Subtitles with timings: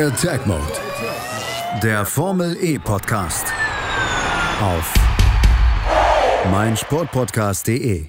[0.00, 0.78] Attack Mode.
[1.82, 3.52] Der Formel E Podcast.
[4.62, 4.94] Auf
[6.50, 8.06] meinsportpodcast.de.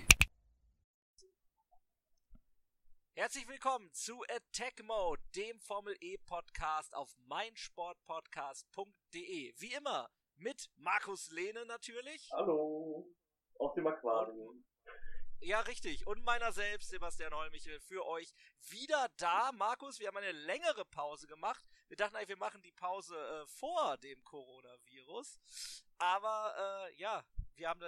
[3.14, 9.54] Herzlich willkommen zu Attack Mode, dem Formel E Podcast auf meinsportpodcast.de.
[9.58, 12.30] Wie immer mit Markus Lehne natürlich.
[12.32, 13.06] Hallo.
[13.60, 14.64] Aus dem Aquarium.
[15.44, 16.06] Ja, richtig.
[16.06, 18.32] Und meiner selbst, Sebastian Holmichel, für euch
[18.70, 19.52] wieder da.
[19.54, 21.66] Markus, wir haben eine längere Pause gemacht.
[21.88, 25.40] Wir dachten eigentlich, wir machen die Pause äh, vor dem Coronavirus.
[25.98, 27.26] Aber äh, ja,
[27.56, 27.82] wir haben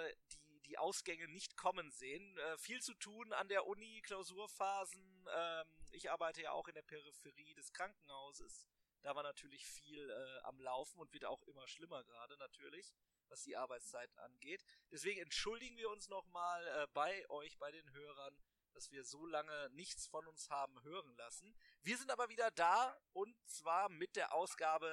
[0.48, 2.36] die, die Ausgänge nicht kommen sehen.
[2.40, 5.28] Äh, viel zu tun an der Uni, Klausurphasen.
[5.32, 8.68] Ähm, ich arbeite ja auch in der Peripherie des Krankenhauses.
[9.04, 12.94] Da war natürlich viel äh, am Laufen und wird auch immer schlimmer gerade natürlich
[13.34, 14.64] was die Arbeitszeiten angeht.
[14.92, 18.38] Deswegen entschuldigen wir uns nochmal äh, bei euch, bei den Hörern,
[18.74, 21.56] dass wir so lange nichts von uns haben hören lassen.
[21.82, 24.88] Wir sind aber wieder da und zwar mit der Ausgabe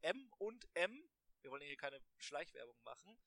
[0.00, 1.02] M und M.
[1.42, 3.18] Wir wollen hier keine Schleichwerbung machen.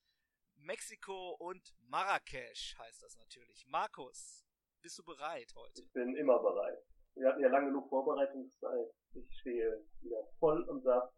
[0.55, 3.67] Mexiko und Marrakesch heißt das natürlich.
[3.67, 4.45] Markus,
[4.81, 5.81] bist du bereit heute?
[5.81, 6.84] Ich bin immer bereit.
[7.15, 8.91] Wir hatten ja lange genug Vorbereitungszeit.
[9.13, 11.13] Ich stehe wieder voll und saft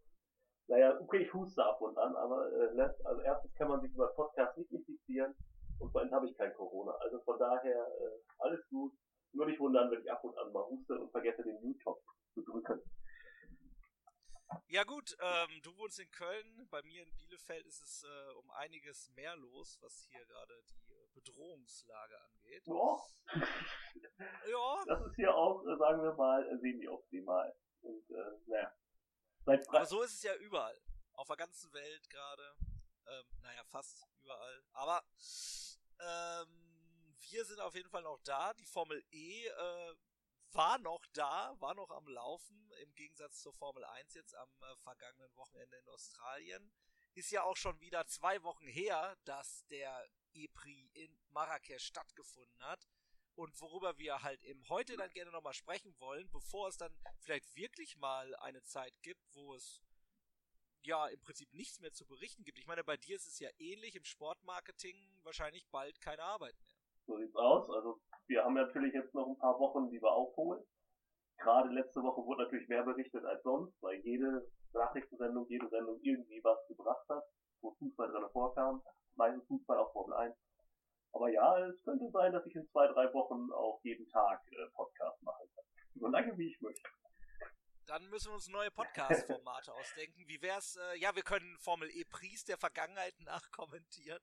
[0.68, 2.94] naja, okay, ich huste ab und an, aber äh, ne?
[3.06, 5.34] also erstens kann man sich über Podcast nicht infizieren
[5.80, 6.92] und vor allem habe ich kein Corona.
[7.00, 8.94] Also von daher äh, alles gut.
[9.34, 12.02] Nur nicht wundern, wenn ich ab und an mal huste und vergesse den YouTube
[12.34, 12.82] zu drücken.
[14.68, 18.50] Ja gut, ähm, du wohnst in Köln, bei mir in Bielefeld ist es äh, um
[18.52, 20.80] einiges mehr los, was hier gerade die
[21.18, 22.68] Bedrohungslage angeht.
[22.68, 22.98] Ja.
[24.48, 24.84] ja.
[24.86, 27.56] Das ist hier auch, sagen wir mal, semi-optimal.
[27.82, 28.72] Und äh, naja,
[29.48, 30.78] aber so ist es ja überall.
[31.14, 32.56] Auf der ganzen Welt gerade.
[33.08, 34.64] Ähm, naja, fast überall.
[34.74, 35.04] Aber
[36.00, 38.54] ähm, wir sind auf jeden Fall noch da.
[38.54, 39.96] Die Formel E äh,
[40.52, 44.76] war noch da, war noch am Laufen, im Gegensatz zur Formel 1 jetzt am äh,
[44.78, 46.72] vergangenen Wochenende in Australien.
[47.18, 52.88] Ist ja auch schon wieder zwei Wochen her, dass der E-Prix in Marrakesch stattgefunden hat
[53.34, 57.56] und worüber wir halt eben heute dann gerne nochmal sprechen wollen, bevor es dann vielleicht
[57.56, 59.82] wirklich mal eine Zeit gibt, wo es
[60.84, 62.60] ja im Prinzip nichts mehr zu berichten gibt.
[62.60, 66.76] Ich meine, bei dir ist es ja ähnlich im Sportmarketing wahrscheinlich bald keine Arbeit mehr.
[67.08, 67.68] So sieht's aus.
[67.72, 70.64] Also wir haben natürlich jetzt noch ein paar Wochen, die wir aufholen.
[71.38, 76.44] Gerade letzte Woche wurde natürlich mehr berichtet als sonst, weil jede Nachrichtensendung, jede Sendung irgendwie
[76.44, 77.24] was gebracht hat,
[77.62, 78.84] wo Fußball drin vorkam.
[79.16, 80.36] Meistens Fußball auf Formel 1.
[81.14, 84.70] Aber ja, es könnte sein, dass ich in zwei, drei Wochen auch jeden Tag äh,
[84.76, 85.66] Podcast machen kann.
[85.96, 86.90] So lange wie ich möchte.
[87.88, 90.28] Dann müssen wir uns neue Podcast-Formate ausdenken.
[90.28, 94.22] Wie wär's, äh, ja, wir können Formel E Pries der Vergangenheit nachkommentieren.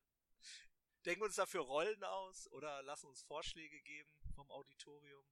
[1.06, 5.24] Denken uns dafür Rollen aus oder lassen uns Vorschläge geben vom Auditorium.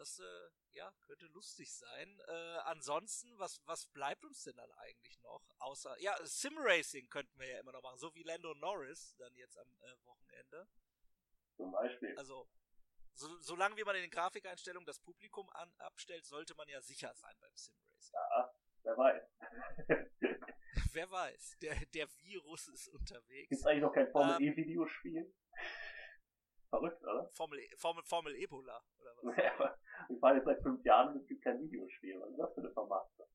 [0.00, 2.20] Das äh, ja, könnte lustig sein.
[2.26, 5.42] Äh, ansonsten, was, was bleibt uns denn dann eigentlich noch?
[5.58, 9.58] Außer, ja, Simracing könnten wir ja immer noch machen, so wie Lando Norris dann jetzt
[9.58, 10.66] am äh, Wochenende.
[11.54, 12.16] Zum Beispiel.
[12.16, 12.48] Also,
[13.12, 17.12] so, solange wie man in den Grafikeinstellungen das Publikum an, abstellt, sollte man ja sicher
[17.14, 18.14] sein beim Simracing.
[18.14, 19.22] Ja, wer weiß.
[20.94, 23.50] wer weiß, der, der Virus ist unterwegs.
[23.50, 25.30] Gibt eigentlich noch kein Formel-E-Videospiel?
[26.70, 27.28] Verrückt, oder?
[27.34, 29.36] Formel, e, Formel, Formel Ebola, oder was?
[30.08, 32.20] wir fahren jetzt seit fünf Jahren und es gibt kein Videospiel.
[32.20, 33.26] Was ist das für eine Vermarktung?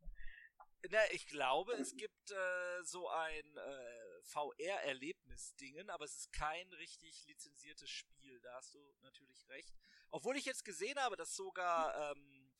[0.89, 7.25] Na, ich glaube, es gibt äh, so ein äh, VR-Erlebnis-Dingen, aber es ist kein richtig
[7.25, 8.39] lizenziertes Spiel.
[8.41, 9.73] Da hast du natürlich recht.
[10.11, 12.53] Obwohl ich jetzt gesehen habe, dass sogar ähm,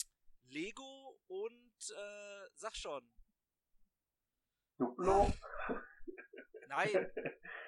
[0.48, 3.08] Lego und äh, sag schon.
[4.78, 5.32] Duplo?
[6.68, 7.12] Nein.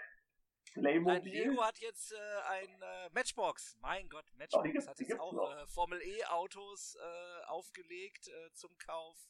[0.80, 1.34] Playmobil.
[1.34, 3.78] Nein, Lego hat jetzt äh, ein äh, Matchbox.
[3.80, 8.78] Mein Gott, Matchbox oh, hat jetzt auch äh, Formel E Autos äh, aufgelegt äh, zum
[8.78, 9.30] Kauf.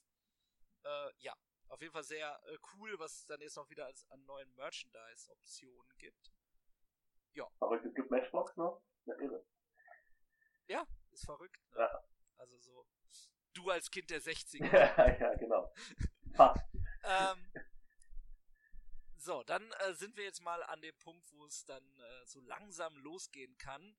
[0.83, 1.33] Äh, ja,
[1.69, 2.39] auf jeden Fall sehr
[2.73, 6.31] cool, was es dann jetzt noch wieder als an neuen Merchandise-Optionen gibt.
[7.33, 7.47] Ja.
[7.59, 8.81] Aber es gibt Matchbox noch?
[9.05, 9.45] Ja, irre.
[10.67, 11.61] Ja, ist verrückt.
[11.71, 11.79] Ne?
[11.79, 12.03] Ja.
[12.37, 12.87] Also so.
[13.53, 15.19] Du als Kind der 60er.
[15.19, 15.71] ja, genau.
[17.03, 17.51] Ähm,
[19.27, 22.39] so, dann äh, sind wir jetzt mal an dem Punkt, wo es dann äh, so
[22.39, 23.97] langsam losgehen kann.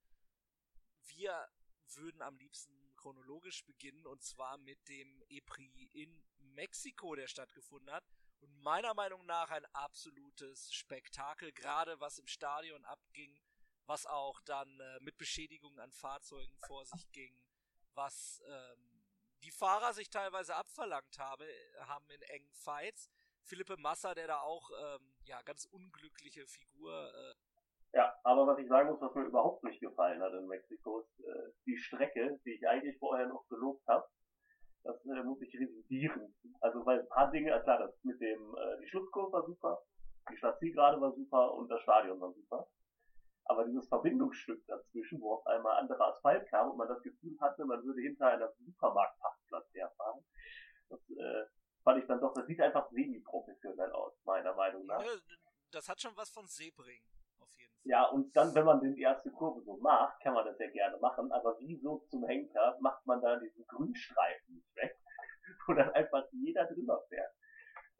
[1.05, 1.51] Wir
[1.97, 8.05] würden am liebsten chronologisch beginnen und zwar mit dem EPRI in Mexiko, der stattgefunden hat.
[8.41, 13.39] Und meiner Meinung nach ein absolutes Spektakel, gerade was im Stadion abging,
[13.85, 17.39] was auch dann äh, mit Beschädigungen an Fahrzeugen vor sich ging,
[17.93, 19.05] was ähm,
[19.43, 21.47] die Fahrer sich teilweise abverlangt habe,
[21.81, 23.11] haben in engen Fights.
[23.43, 26.93] Philippe Massa, der da auch ähm, ja ganz unglückliche Figur.
[26.93, 27.35] Äh
[27.93, 31.21] ja, aber was ich sagen muss, was mir überhaupt nicht gefallen hat in Mexiko, ist
[31.21, 34.07] äh, die Strecke, die ich eigentlich vorher noch gelobt habe.
[34.85, 36.35] Das äh, muss ich revidieren.
[37.09, 39.83] paar Dinge, klar, das mit dem, äh, die Schlusskurve war super,
[40.31, 42.69] die Stadtzielgerade war super und das Stadion war super.
[43.47, 47.65] Aber dieses Verbindungsstück dazwischen, wo auf einmal anderer Asphalt kam und man das Gefühl hatte,
[47.65, 50.23] man würde hinter einer Supermarktparkplatz herfahren,
[50.91, 51.47] das äh,
[51.89, 55.03] fand ich dann doch, das sieht einfach semi-professionell aus, meiner Meinung nach.
[55.03, 55.11] Ja,
[55.71, 57.03] das hat schon was von Sebring,
[57.41, 57.91] auf jeden Fall.
[57.91, 60.99] Ja, und dann, wenn man die erste Kurve so macht, kann man das ja gerne
[60.99, 64.99] machen, aber wieso zum Henker macht man da diesen Grünstreifen nicht weg,
[65.67, 67.33] wo dann einfach jeder drüber fährt?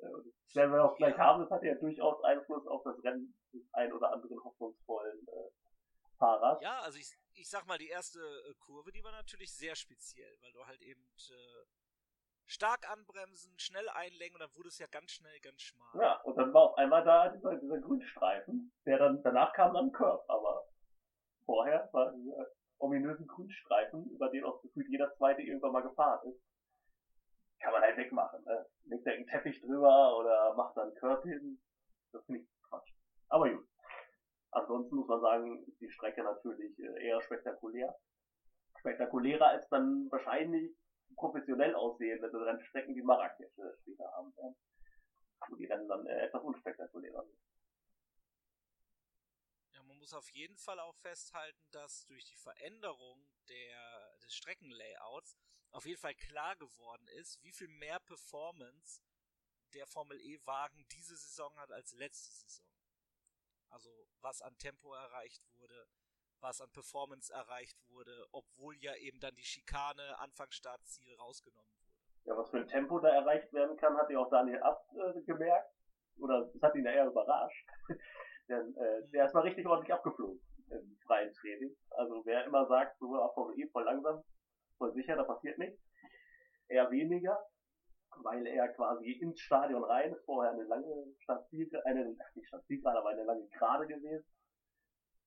[0.01, 0.07] Äh,
[0.45, 1.25] das werden wir auch gleich ja.
[1.25, 6.19] haben, das hat ja durchaus Einfluss auf das Rennen des ein oder anderen hoffnungsvollen äh,
[6.19, 6.61] Fahrers.
[6.61, 10.37] Ja, also ich, ich sag mal, die erste äh, Kurve, die war natürlich sehr speziell,
[10.43, 11.01] weil du halt eben
[11.31, 11.65] äh,
[12.49, 15.89] stark anbremsen, schnell einlenken und dann wurde es ja ganz schnell ganz schmal.
[16.01, 19.93] Ja, und dann war auf einmal da dieser, dieser Grünstreifen, der dann, danach kam dann
[19.93, 20.67] Curb, aber
[21.45, 22.47] vorher war dieser
[22.79, 26.41] ominösen Grünstreifen, über den auch gefühlt jeder zweite irgendwann mal gefahren ist.
[27.61, 28.67] Kann man halt wegmachen, ne?
[28.85, 31.61] Legt da einen Teppich drüber oder macht dann Curb hin.
[32.13, 32.93] Das finde ich Quatsch.
[33.29, 33.69] Aber gut.
[34.53, 37.95] Ansonsten muss man sagen, ist die Strecke natürlich äh, eher spektakulär.
[38.79, 40.75] Spektakulärer als dann wahrscheinlich
[41.19, 44.57] professionell aussehende Rennstrecken wie Marrakesch äh, später haben werden.
[45.49, 47.39] Wo die Rennen dann äh, etwas unspektakulärer sind.
[49.73, 55.37] Ja, man muss auf jeden Fall auch festhalten, dass durch die Veränderung der, des Streckenlayouts
[55.71, 59.03] auf jeden Fall klar geworden ist, wie viel mehr Performance
[59.75, 62.67] der Formel E-Wagen diese Saison hat als letzte Saison.
[63.69, 65.89] Also was an Tempo erreicht wurde,
[66.41, 71.89] was an Performance erreicht wurde, obwohl ja eben dann die Schikane Anfang Startziel rausgenommen wurde.
[72.25, 75.23] Ja, was für ein Tempo da erreicht werden kann, hat ja auch Daniel Abt äh,
[75.23, 75.73] gemerkt.
[76.19, 77.69] Oder es hat ihn ja eher überrascht.
[78.49, 79.11] Denn äh, mhm.
[79.13, 80.41] der ist mal richtig ordentlich abgeflogen
[80.71, 81.75] im freien Training.
[81.91, 84.23] Also wer immer sagt, so auf Formel E voll langsam,
[84.77, 85.81] voll sicher, da passiert nichts.
[86.69, 87.39] Eher weniger,
[88.23, 93.09] weil er quasi ins Stadion rein, ist vorher eine lange Stadtziel, eine, nicht Stadtziel aber
[93.09, 94.27] eine lange Gerade gewesen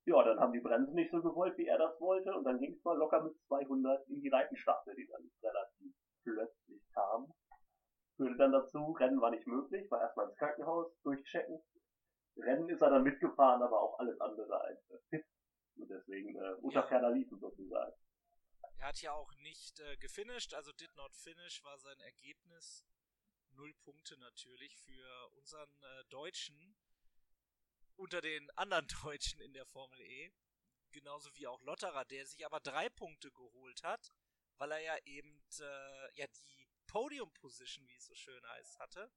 [0.05, 2.73] ja, dann haben die Bremsen nicht so gewollt, wie er das wollte, und dann ging
[2.73, 5.93] es mal locker mit 200 in die Reitenstaffel, die dann relativ
[6.23, 7.31] plötzlich kam.
[8.15, 11.61] Führte dann dazu, Rennen war nicht möglich, war erstmal ins Krankenhaus, durchchecken.
[12.37, 15.25] Rennen ist er dann mitgefahren, aber auch alles andere als fit.
[15.75, 17.93] Und deswegen äh, unter ferner liefen sozusagen.
[18.77, 22.83] Er hat ja auch nicht äh, gefinisht, also did not finish war sein Ergebnis.
[23.51, 26.75] Null Punkte natürlich für unseren äh, Deutschen
[28.01, 30.31] unter den anderen Deutschen in der Formel E.
[30.91, 34.11] Genauso wie auch Lotterer, der sich aber drei Punkte geholt hat,
[34.57, 39.09] weil er ja eben äh, ja die Podium Position, wie es so schön heißt, hatte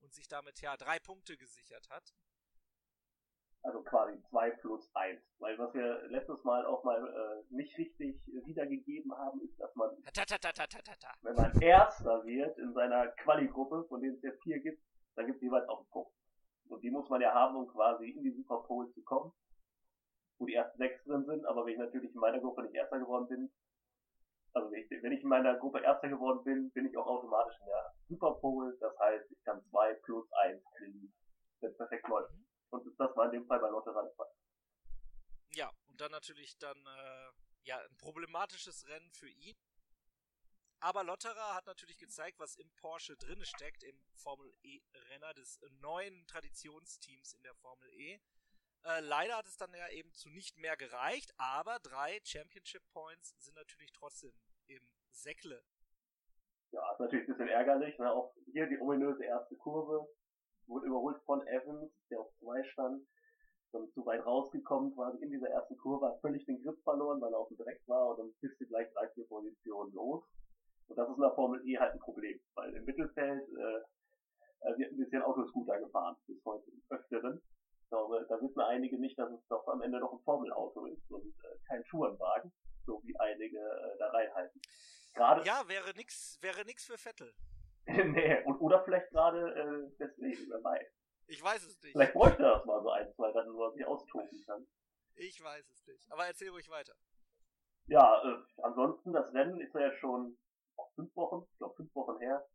[0.00, 2.12] und sich damit ja drei Punkte gesichert hat.
[3.62, 5.22] Also quasi zwei plus eins.
[5.38, 9.90] Weil was wir letztes Mal auch mal äh, nicht richtig wiedergegeben haben, ist, dass man,
[11.22, 14.82] wenn man Erster wird in seiner Quali-Gruppe, von denen es ja vier gibt,
[15.14, 16.12] dann gibt es jeweils auch einen Punkt.
[16.68, 19.32] Und die muss man ja haben, um quasi in die Super Bowl zu kommen.
[20.38, 22.98] Wo die ersten sechs drin sind, aber wenn ich natürlich in meiner Gruppe nicht Erster
[22.98, 23.52] geworden bin,
[24.54, 27.94] also wenn ich, in meiner Gruppe Erster geworden bin, bin ich auch automatisch in der
[28.08, 28.76] Super Bowl.
[28.80, 31.12] Das heißt, ich kann zwei plus eins kriegen,
[31.60, 32.34] wenn es perfekt läuft.
[32.70, 34.26] Und das war in dem Fall bei Lotterer der.
[35.54, 37.30] Ja, und dann natürlich dann äh,
[37.64, 39.56] ja ein problematisches Rennen für ihn.
[40.82, 46.26] Aber Lotterer hat natürlich gezeigt, was im Porsche drinne steckt, im Formel E-Renner des neuen
[46.26, 48.18] Traditionsteams in der Formel E.
[48.84, 53.36] Äh, leider hat es dann ja eben zu nicht mehr gereicht, aber drei Championship Points
[53.38, 54.32] sind natürlich trotzdem
[54.66, 55.62] im Säckle.
[56.72, 57.96] Ja, ist natürlich ein bisschen ärgerlich.
[58.00, 58.10] Ne?
[58.10, 60.08] Auch hier die ominöse erste Kurve
[60.66, 63.06] wurde überholt von Evans, der auf zwei stand.
[63.70, 67.32] Dann zu weit rausgekommen, quasi in dieser ersten Kurve, hat völlig den Grip verloren, weil
[67.32, 70.24] er auf dem Dreck war und dann bist du gleich drei, vier Positionen los.
[70.88, 74.78] Und das ist in der Formel E halt ein Problem, weil im Mittelfeld äh, äh
[74.78, 77.42] wird ein bisschen Autoscooter gefahren, bis heute öfteren.
[77.82, 81.10] Ich glaube, da wissen einige nicht, dass es doch am Ende noch ein Formelauto ist
[81.10, 82.52] und äh, kein Tourenwagen,
[82.86, 84.60] so wie einige äh, da reinhalten.
[85.14, 87.32] Gerade ja, wäre nix, wäre nix für Vettel.
[87.86, 90.86] nee, und, oder vielleicht gerade äh, deswegen, wer weiß.
[91.26, 91.92] Ich weiß es nicht.
[91.92, 94.66] Vielleicht bräuchte er das mal so ein, zwei Rennen, wo er sich austoben kann.
[95.14, 96.10] Ich weiß es nicht.
[96.10, 96.94] Aber erzähl ruhig weiter.
[97.86, 100.38] Ja, äh, ansonsten, das Rennen ist ja schon
[101.02, 102.46] fünf Wochen, ich glaube fünf Wochen her.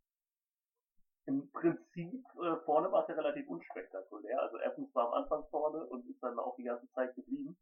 [1.26, 4.40] Im Prinzip äh, vorne war es ja relativ unspektakulär.
[4.40, 7.56] Also Evans war am Anfang vorne und ist dann auch die ganze Zeit geblieben.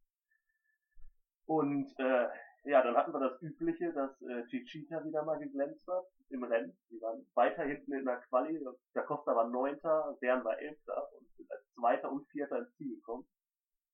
[1.47, 2.29] Und äh,
[2.65, 6.77] ja, dann hatten wir das Übliche, dass äh, Chichita wieder mal geglänzt hat im Rennen.
[6.91, 8.65] Die waren weiter hinten in der Quali.
[8.95, 12.97] Der Costa war Neunter, Bern war Elfter und sind als Zweiter und Vierter ins Ziel
[12.97, 13.27] gekommen.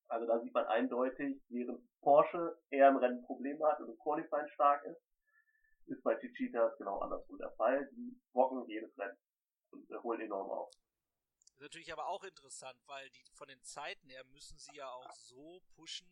[0.08, 4.48] Also da sieht man eindeutig, während Porsche eher im Rennen Probleme hat und im Qualifying
[4.48, 5.00] stark ist,
[5.86, 7.88] ist bei Chichitas genau andersrum der Fall.
[7.92, 9.18] Die rocken jedes Rennen.
[9.70, 10.70] und äh, holen enorm auf.
[11.34, 14.88] Das ist natürlich aber auch interessant, weil die von den Zeiten her müssen sie ja
[14.90, 16.08] auch so pushen.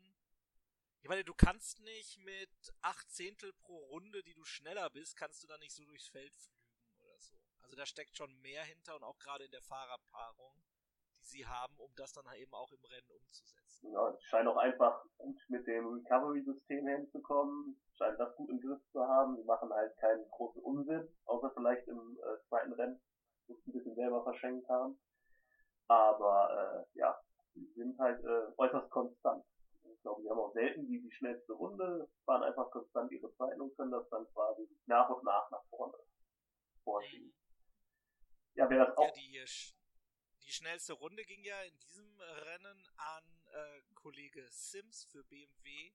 [1.03, 2.51] Ich meine, du kannst nicht mit
[2.83, 6.35] acht Zehntel pro Runde, die du schneller bist, kannst du da nicht so durchs Feld
[6.37, 7.35] flügen oder so.
[7.63, 10.63] Also da steckt schon mehr hinter und auch gerade in der Fahrerpaarung,
[11.21, 13.93] die sie haben, um das dann eben auch im Rennen umzusetzen.
[13.93, 18.81] Ja, es scheint auch einfach gut mit dem Recovery-System hinzukommen, scheint das gut im Griff
[18.93, 19.37] zu haben.
[19.37, 23.01] Die machen halt keinen großen Unsinn, außer vielleicht im äh, zweiten Rennen,
[23.47, 24.99] wo sie ein bisschen selber verschenkt haben.
[25.89, 27.19] Aber äh, ja,
[27.55, 29.45] die sind halt äh, äußerst konstant.
[29.83, 33.61] Ich glaube, die haben auch selten die, die schnellste Runde, waren einfach konstant ihre Zeiten
[33.61, 35.95] und können das dann quasi nach und nach nach vorne
[36.85, 37.35] vorschieben.
[38.55, 39.05] Ja, wer das auch.
[39.05, 39.45] Ja, die,
[40.51, 45.93] die schnellste Runde ging ja in diesem Rennen an äh, Kollege Sims für BMW.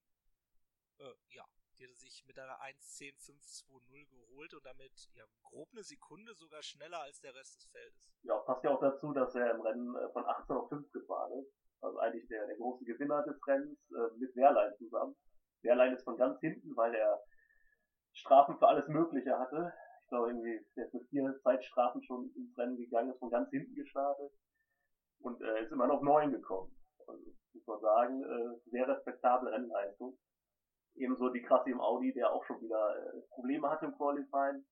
[0.98, 1.44] Äh, ja,
[1.78, 7.02] die hat sich mit einer 1.10.520 geholt und damit ja grob eine Sekunde sogar schneller
[7.02, 8.14] als der Rest des Feldes.
[8.24, 11.34] Ja, passt ja auch dazu, dass er im Rennen äh, von 18 auf 5 gefahren
[11.34, 11.52] ist.
[11.82, 15.18] Also eigentlich der, der große Gewinner des Rennens äh, mit Wehrlein zusammen.
[15.64, 17.22] Wehrlein ist von ganz hinten, weil er
[18.14, 19.74] Strafen für alles Mögliche hatte.
[20.04, 23.50] Ich glaube irgendwie, der ist mit vier Zeitstrafen schon ins Rennen gegangen, ist von ganz
[23.50, 24.32] hinten gestartet
[25.26, 26.72] und äh, ist immer noch neun gekommen.
[27.08, 30.18] Also muss man sagen, äh, sehr respektable Rennleistung.
[30.96, 34.66] Ebenso die Krasse im Audi, der auch schon wieder äh, Probleme hatte im Qualifying.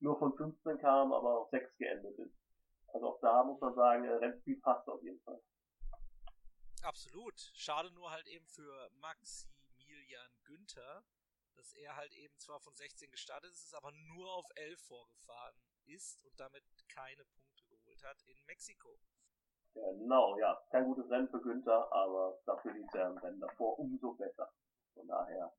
[0.00, 2.34] Nur von 15 kam, aber auf 6 geendet ist.
[2.88, 5.40] Also auch da muss man sagen, äh, Rennspeed passt auf jeden Fall.
[6.82, 7.38] Absolut.
[7.54, 11.04] Schade nur halt eben für Maximilian Günther,
[11.54, 16.24] dass er halt eben zwar von 16 gestartet ist, aber nur auf 11 vorgefahren ist
[16.24, 18.98] und damit keine Punkte geholt hat in Mexiko.
[19.74, 20.58] Genau, ja.
[20.70, 24.48] Kein gutes Rennen für Günther, aber dafür lief er im Rennen davor umso besser.
[24.94, 25.52] Von daher,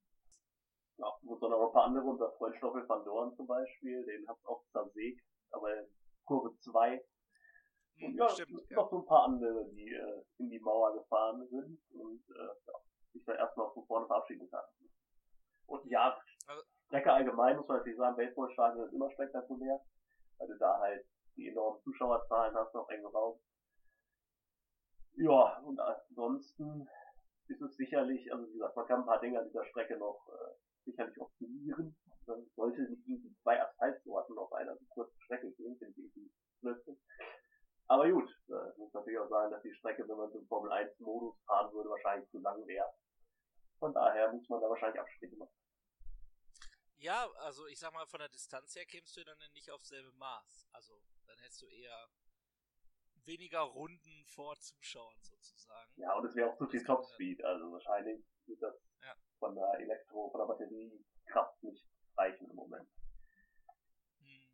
[0.98, 4.45] ja, dann noch ein paar andere, unser Freund Stoffel van Dorn zum Beispiel, den hat's
[4.45, 5.86] auch zersägt, aber in
[6.25, 7.03] Kurve 2.
[8.01, 11.45] Und hm, ja, Stimmt, noch so ein paar andere, die äh, in die Mauer gefahren
[11.50, 12.74] sind und äh, ja,
[13.13, 14.63] sich da erstmal von vorne verabschieden kann.
[15.67, 16.17] Und ja,
[16.48, 19.81] also, Strecke allgemein muss man natürlich sagen, Baseballstadion ist immer spektakulär,
[20.38, 21.05] weil du da halt
[21.36, 23.39] die enormen Zuschauerzahlen hast, noch eng Raum.
[25.17, 26.88] Ja, und ansonsten
[27.48, 30.27] ist es sicherlich, also wie gesagt, man kann ein paar Dinge an dieser Strecke noch
[30.27, 30.55] äh,
[30.86, 31.95] sicherlich optimieren.
[32.25, 36.31] Dann sollte nicht irgendwie zwei Asphaltsorten auf einer so kurzen Strecke gehen, finde ich irgendwie
[36.62, 36.98] blödsinn.
[37.88, 40.72] Aber gut, äh, muss natürlich auch sagen, dass die Strecke, wenn man so im Formel
[40.72, 42.91] 1 Modus fahren würde, wahrscheinlich zu lang wäre.
[43.79, 45.53] Von daher muss man da wahrscheinlich Abstriche machen.
[46.98, 50.12] Ja, also ich sag mal, von der Distanz her kämst du dann nicht aufs selbe
[50.13, 50.67] Maß.
[50.72, 52.10] Also dann hättest du eher
[53.25, 55.91] weniger Runden vor Zuschauern sozusagen.
[55.98, 59.15] Ja, und es wäre auch zu viel Topspeed, also wahrscheinlich wird das ja.
[59.39, 61.86] von der Elektro, von der Batteriekraft nicht
[62.17, 62.89] reichen im Moment.
[64.20, 64.50] Hm.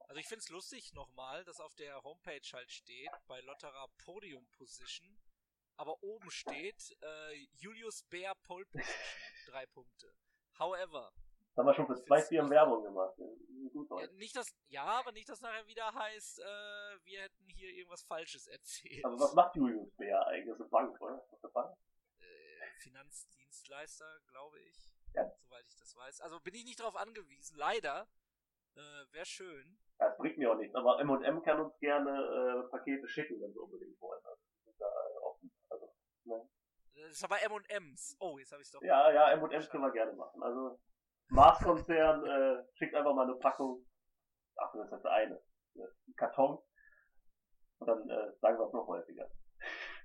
[0.00, 4.46] Also ich finde es lustig nochmal, dass auf der Homepage halt steht, bei Lotterer Podium
[4.50, 5.20] Position,
[5.76, 10.14] aber oben steht äh, Julius Bär Pole Position, drei Punkte.
[10.58, 11.12] However,
[11.56, 13.14] haben wir schon für zwei Firmen Werbung gemacht.
[13.18, 18.02] Ja, nicht das, ja, aber nicht, dass nachher wieder heißt, äh, wir hätten hier irgendwas
[18.02, 19.04] Falsches erzählt.
[19.04, 20.56] Also was macht Julius Bär eigentlich?
[20.56, 21.24] Das ist eine Bank, oder?
[21.30, 21.76] Was ist eine Bank?
[22.18, 24.94] Äh, Finanzdienstleister, glaube ich.
[25.14, 25.30] Ja.
[25.40, 26.20] Soweit ich das weiß.
[26.20, 28.06] Also bin ich nicht darauf angewiesen, leider.
[28.74, 29.78] Äh, Wäre schön.
[29.98, 33.52] Ja, das bringt mir auch nichts, aber M&M kann uns gerne äh, Pakete schicken, wenn
[33.52, 34.22] sie unbedingt wollen.
[34.24, 34.86] Also, sind da
[35.22, 35.50] offen.
[35.70, 35.94] Also,
[36.24, 36.48] ne?
[36.94, 38.16] Das ist aber M&M's.
[38.20, 38.82] Oh, jetzt habe ich es doch.
[38.82, 40.42] Ja, ja, M&M's können wir gerne machen.
[40.42, 40.78] Also
[41.28, 43.84] Mars-Konzern äh, schickt einfach mal eine Packung,
[44.56, 45.40] ach, das ist das eine,
[45.74, 46.58] ein Karton.
[47.78, 49.30] Und dann äh, sagen wir es noch häufiger.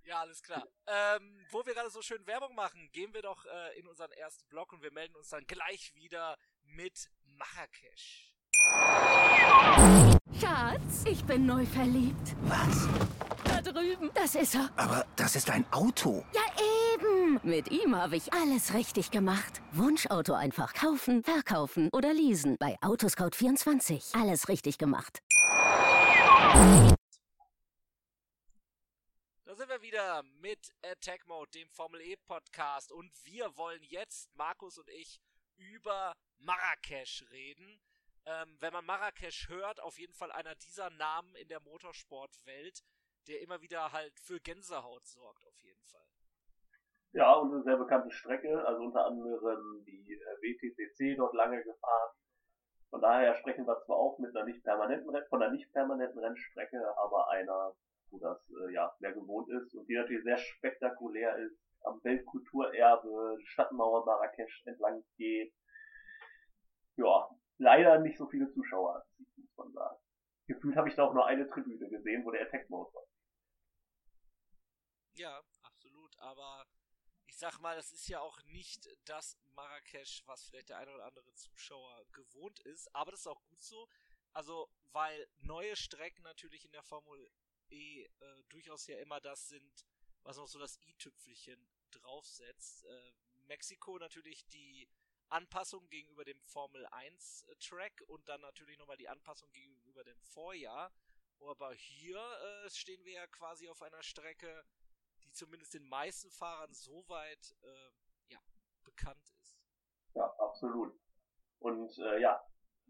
[0.04, 0.68] Ja, alles klar.
[0.88, 4.48] Ähm, wo wir gerade so schön Werbung machen, gehen wir doch äh, in unseren ersten
[4.50, 8.34] Blog und wir melden uns dann gleich wieder mit Marrakesch.
[10.40, 12.36] Schatz, ich bin neu verliebt.
[12.44, 12.88] Was?
[13.46, 14.12] Da drüben.
[14.14, 14.70] Das ist er.
[14.76, 16.26] Aber das ist ein Auto.
[16.34, 16.81] Ja, eben.
[17.44, 19.64] Mit ihm habe ich alles richtig gemacht.
[19.72, 22.56] Wunschauto einfach kaufen, verkaufen oder leasen.
[22.60, 24.16] Bei Autoscout24.
[24.16, 25.24] Alles richtig gemacht.
[29.44, 32.92] Da sind wir wieder mit Attack Mode, dem Formel E Podcast.
[32.92, 35.20] Und wir wollen jetzt, Markus und ich,
[35.58, 37.82] über Marrakesch reden.
[38.26, 42.84] Ähm, wenn man Marrakesch hört, auf jeden Fall einer dieser Namen in der Motorsportwelt,
[43.26, 46.06] der immer wieder halt für Gänsehaut sorgt, auf jeden Fall.
[47.14, 52.12] Ja, und eine sehr bekannte Strecke, also unter anderem die äh, WTCC dort lange gefahren.
[52.90, 56.98] Von daher sprechen wir zwar auch mit einer nicht permanenten, von einer nicht permanenten Rennstrecke,
[56.98, 57.74] aber einer,
[58.10, 63.38] wo das äh, ja mehr gewohnt ist und die natürlich sehr spektakulär ist, am Weltkulturerbe,
[63.44, 65.54] Stadtmauer Marrakesch entlang geht.
[66.96, 69.98] Ja, leider nicht so viele Zuschauer, muss man sagen
[70.54, 73.04] gefühlt habe ich da auch nur eine Tribüne gesehen, wo der Attack Mode war.
[75.14, 76.18] Ja, absolut.
[76.20, 76.66] Aber
[77.42, 81.34] sag mal, das ist ja auch nicht das Marrakesch, was vielleicht der eine oder andere
[81.34, 82.94] Zuschauer gewohnt ist.
[82.94, 83.90] Aber das ist auch gut so.
[84.32, 87.32] Also, weil neue Strecken natürlich in der Formel
[87.72, 89.86] E äh, durchaus ja immer das sind,
[90.22, 92.86] was noch so das i-Tüpfelchen draufsetzt.
[92.86, 93.12] Äh,
[93.48, 94.88] Mexiko natürlich die
[95.30, 100.22] Anpassung gegenüber dem Formel 1 äh, Track und dann natürlich nochmal die Anpassung gegenüber dem
[100.22, 100.94] Vorjahr.
[101.40, 104.64] Aber hier äh, stehen wir ja quasi auf einer Strecke,
[105.32, 108.40] die zumindest den meisten Fahrern so weit äh, ja,
[108.84, 109.58] bekannt ist.
[110.14, 110.94] Ja, absolut.
[111.60, 112.42] Und äh, ja,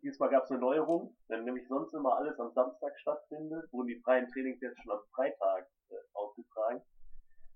[0.01, 4.01] diesmal gab es eine Neuerung, wenn nämlich sonst immer alles am Samstag stattfindet, wurden die
[4.01, 6.81] freien Trainings jetzt schon am Freitag äh, ausgetragen.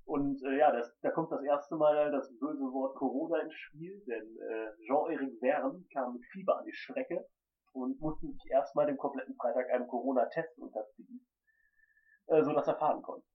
[0.05, 4.03] Und äh, ja, das, da kommt das erste Mal das böse Wort Corona ins Spiel,
[4.05, 7.27] denn äh, Jean-Éric Verne kam mit Fieber an die Strecke
[7.73, 11.25] und musste sich erstmal den kompletten Freitag einem Corona-Test unterziehen,
[12.27, 13.25] äh, sodass er fahren konnte.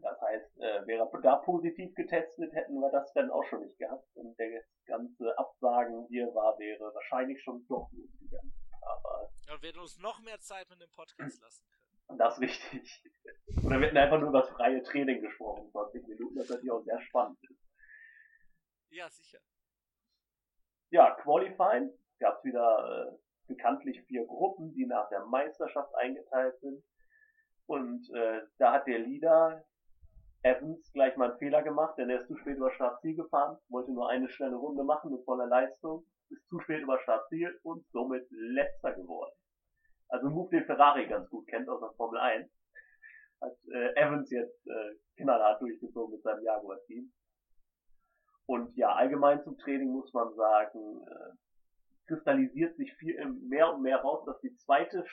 [0.00, 4.04] Das heißt, äh, wäre da positiv getestet, hätten wir das dann auch schon nicht gehabt.
[4.14, 8.52] Und der ganze Absagen hier war, wäre wahrscheinlich schon doch losgegangen.
[8.80, 9.30] Aber.
[9.46, 12.18] Ja, wir hätten uns noch mehr Zeit mit dem Podcast lassen können.
[12.18, 13.02] Das ist richtig.
[13.64, 16.82] Oder wir hätten einfach nur über das freie Training gesprochen, 20 Minuten, das natürlich auch
[16.82, 17.62] sehr spannend ist.
[18.90, 19.38] Ja, sicher.
[20.90, 26.84] Ja, Qualifying gab es wieder äh, bekanntlich vier Gruppen, die nach der Meisterschaft eingeteilt sind.
[27.66, 29.64] Und äh, da hat der Leader
[30.42, 33.92] Evans gleich mal einen Fehler gemacht, denn er ist zu spät über Startziel gefahren, wollte
[33.92, 38.26] nur eine schnelle Runde machen mit voller Leistung, ist zu spät über Startziel und somit
[38.30, 39.34] letzter geworden.
[40.08, 42.50] Also ein Move, den Ferrari ganz gut kennt aus der Formel 1.
[43.40, 47.12] Hat äh, Evans jetzt äh, knallhart durchgezogen mit seinem Jaguar-Team.
[48.46, 53.98] Und ja, allgemein zum Training muss man sagen, äh, kristallisiert sich viel mehr und mehr
[53.98, 55.04] raus, dass die zweite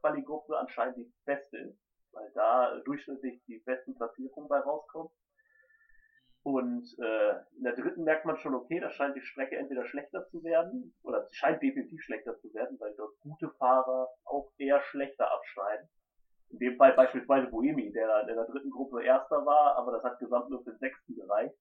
[0.00, 5.10] Quali-Gruppe anscheinend die beste ist weil da durchschnittlich die besten Platzierungen bei rauskommen.
[6.44, 10.26] Und äh, in der dritten merkt man schon, okay, da scheint die Strecke entweder schlechter
[10.26, 14.80] zu werden, oder sie scheint definitiv schlechter zu werden, weil dort gute Fahrer auch eher
[14.80, 15.88] schlechter abschneiden.
[16.50, 20.18] In dem Fall beispielsweise Boemi, der in der dritten Gruppe Erster war, aber das hat
[20.18, 21.56] gesamt nur für den Sechsten gereicht.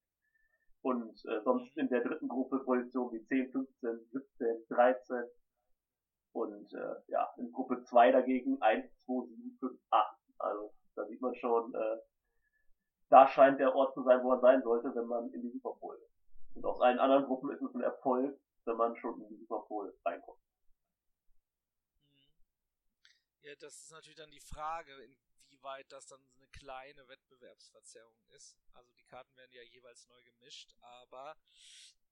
[0.82, 5.24] Und äh, sonst in der dritten Gruppe Positionen wie 10, 15, 17, 13.
[6.34, 10.21] Und äh, ja, in Gruppe 2 dagegen 1, 2, 7, 5, 8.
[10.44, 11.98] Also da sieht man schon, äh,
[13.10, 15.98] da scheint der Ort zu sein, wo man sein sollte, wenn man in die Superpole
[15.98, 16.56] ist.
[16.56, 19.94] Und aus allen anderen Gruppen ist es ein Erfolg, wenn man schon in die Superpole
[20.06, 20.42] reinkommt.
[22.10, 22.34] Mhm.
[23.42, 24.94] Ja, das ist natürlich dann die Frage,
[25.52, 28.58] inwieweit das dann eine kleine Wettbewerbsverzerrung ist.
[28.74, 31.36] Also die Karten werden ja jeweils neu gemischt, aber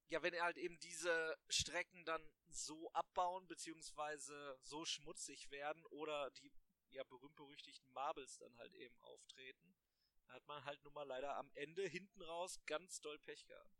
[0.09, 6.51] ja, wenn halt eben diese Strecken dann so abbauen, beziehungsweise so schmutzig werden oder die
[6.91, 9.75] ja berühmt-berüchtigten Marbles dann halt eben auftreten.
[10.27, 13.71] Da hat man halt nun mal leider am Ende hinten raus ganz doll Pech gehabt.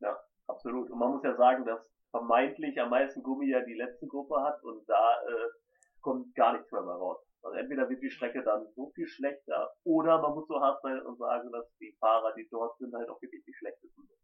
[0.00, 0.90] Ja, absolut.
[0.90, 4.62] Und man muss ja sagen, dass vermeintlich am meisten Gummi ja die letzte Gruppe hat
[4.62, 5.48] und da äh,
[6.00, 7.24] kommt gar nichts mehr, mehr raus.
[7.42, 11.00] Also entweder wird die Strecke dann so viel schlechter oder man muss so hart sein
[11.02, 14.22] und sagen, dass die Fahrer, die dort sind, halt auch wirklich die schlechtesten sind.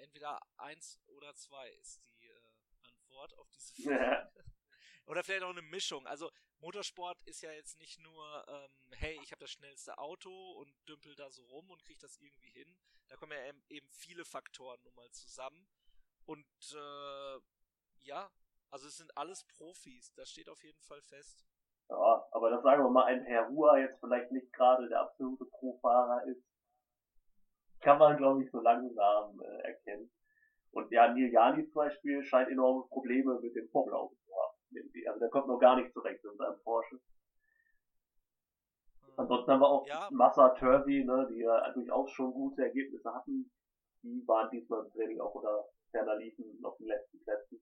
[0.00, 2.34] Entweder eins oder zwei ist die äh,
[2.82, 4.32] Antwort auf diese Frage.
[5.10, 6.06] Oder vielleicht auch eine Mischung.
[6.06, 10.72] Also Motorsport ist ja jetzt nicht nur, ähm, hey, ich habe das schnellste Auto und
[10.88, 12.76] dümpel da so rum und kriege das irgendwie hin.
[13.08, 15.66] Da kommen ja eben viele Faktoren nun mal zusammen.
[16.26, 17.40] Und äh,
[18.02, 18.30] ja,
[18.70, 21.44] also es sind alles Profis, das steht auf jeden Fall fest.
[21.88, 25.44] Ja, aber das sagen wir mal, ein Herr Hua jetzt vielleicht nicht gerade der absolute
[25.46, 26.44] Profahrer ist,
[27.80, 30.08] kann man glaube ich so langsam äh, erkennen.
[30.70, 34.19] Und ja, Neil Jani zum Beispiel scheint enorme Probleme mit dem haben
[35.00, 35.08] irgendwie.
[35.08, 36.96] Also der kommt noch gar nicht zurecht in seinem Porsche.
[36.96, 37.00] Hm.
[39.16, 40.08] Ansonsten haben wir auch ja.
[40.10, 43.50] Massa Turvey, ne, die ja durchaus schon gute Ergebnisse hatten.
[44.02, 47.60] Die waren diesmal im Training auch unter ferner liefen auf den letzten Plätzen.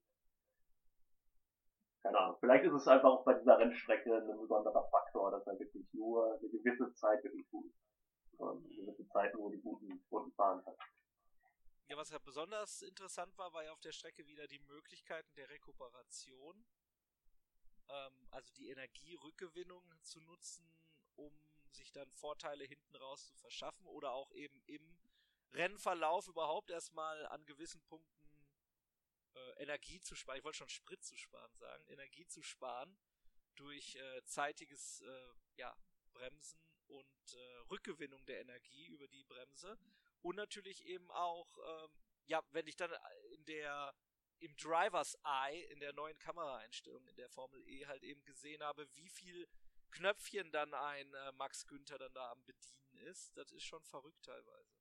[2.03, 2.37] Keine Ahnung.
[2.40, 6.38] Vielleicht ist es einfach auch bei dieser Rennstrecke ein besonderer Faktor, dass er wirklich nur
[6.38, 7.72] eine gewisse Zeit wirklich gut
[8.40, 10.74] eine gewisse Zeit nur die guten Runden fahren kann.
[11.88, 15.48] Ja, was ja besonders interessant war, war ja auf der Strecke wieder die Möglichkeiten der
[15.48, 16.64] Rekuperation
[17.88, 20.70] ähm, also die Energierückgewinnung zu nutzen,
[21.14, 21.33] um
[21.70, 24.98] sich dann Vorteile hinten raus zu verschaffen oder auch eben im
[25.53, 28.18] Rennverlauf überhaupt erstmal an gewissen Punkten
[29.35, 30.38] äh, Energie zu sparen.
[30.38, 32.98] Ich wollte schon Sprit zu sparen sagen, Energie zu sparen
[33.57, 35.77] durch äh, zeitiges äh, ja,
[36.12, 39.79] Bremsen und äh, Rückgewinnung der Energie über die Bremse
[40.22, 41.90] und natürlich eben auch, ähm,
[42.27, 42.90] ja, wenn ich dann
[43.33, 43.94] in der
[44.40, 48.87] im Drivers Eye in der neuen Kameraeinstellung in der Formel E halt eben gesehen habe,
[48.94, 49.46] wie viel
[49.90, 53.37] Knöpfchen dann ein äh, Max Günther dann da am Bedienen ist.
[53.37, 54.74] Das ist schon verrückt teilweise.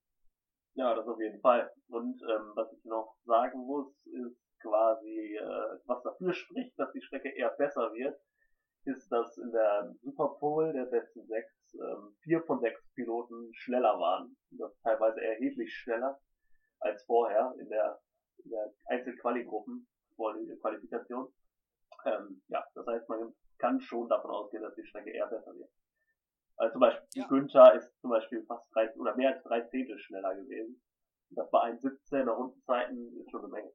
[0.76, 1.74] Ja, das auf jeden Fall.
[1.88, 7.02] Und ähm, was ich noch sagen muss, ist quasi, äh, was dafür spricht, dass die
[7.02, 8.20] Strecke eher besser wird,
[8.86, 14.38] ist, dass in der Superpole der besten sechs ähm, vier von sechs Piloten schneller waren.
[14.52, 16.20] Das teilweise erheblich schneller
[16.80, 18.00] als vorher in der,
[18.44, 21.34] in der Einzelquali-Gruppen Qualifikation.
[22.06, 25.70] Ähm, ja, das heißt, man kann schon davon ausgehen, dass die Strecke eher besser wird.
[26.58, 27.28] Also zum Beispiel ja.
[27.28, 30.82] Günther ist zum Beispiel fast drei oder mehr als drei Zehntel schneller gewesen.
[31.30, 33.74] Das bei 1,17er Rundenzeiten ist schon eine Menge.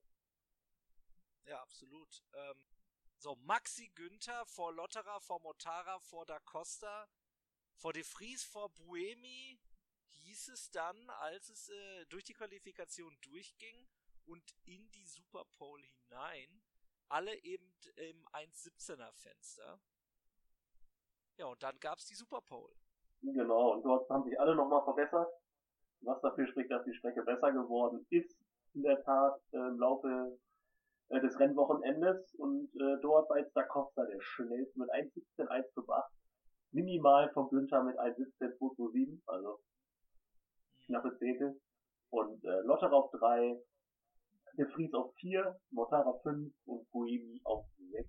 [1.45, 2.25] Ja, absolut.
[2.35, 2.65] Ähm,
[3.19, 7.09] so, Maxi Günther vor Lotterer, vor Motara, vor Da Costa,
[7.77, 9.61] vor De Vries, vor Buemi
[10.09, 13.87] hieß es dann, als es äh, durch die Qualifikation durchging
[14.27, 16.63] und in die Superpole hinein,
[17.09, 19.81] alle eben im 1,17er Fenster.
[21.37, 22.75] Ja, und dann gab's die Superpole.
[23.23, 25.29] Genau, und dort haben sich alle nochmal verbessert,
[26.01, 28.37] was dafür spricht, dass die Strecke besser geworden ist,
[28.75, 30.39] in der Tat, äh, im Laufe
[31.09, 32.35] äh, des Rennwochenendes.
[32.35, 36.05] Und äh, dort war jetzt Da Costa der schnellste mit 1,17, 1,8.
[36.73, 39.61] Minimal vom Günther mit 1,17, 2,27, also
[40.87, 41.61] knappe Zehntel.
[42.11, 43.57] Und äh, Lotter auf 3,
[44.57, 48.09] De Vries auf 4, Mortara 5 und Buemi auf 6.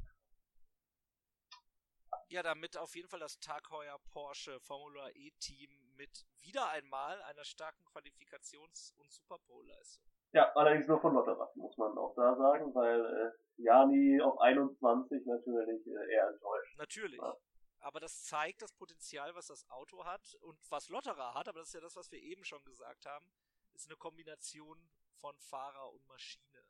[2.29, 7.21] Ja, damit auf jeden Fall das Tag heuer Porsche Formula E Team mit wieder einmal
[7.23, 10.03] einer starken Qualifikations- und Superpole-Leistung.
[10.34, 15.25] Ja, allerdings nur von Lotterer, muss man auch da sagen, weil äh, Jani auf 21
[15.27, 16.77] natürlich äh, eher enttäuscht.
[16.77, 17.21] Natürlich.
[17.21, 17.36] Ja.
[17.82, 21.67] Aber das zeigt das Potenzial, was das Auto hat und was Lotterer hat, aber das
[21.67, 23.29] ist ja das, was wir eben schon gesagt haben,
[23.73, 26.63] ist eine Kombination von Fahrer und Maschine.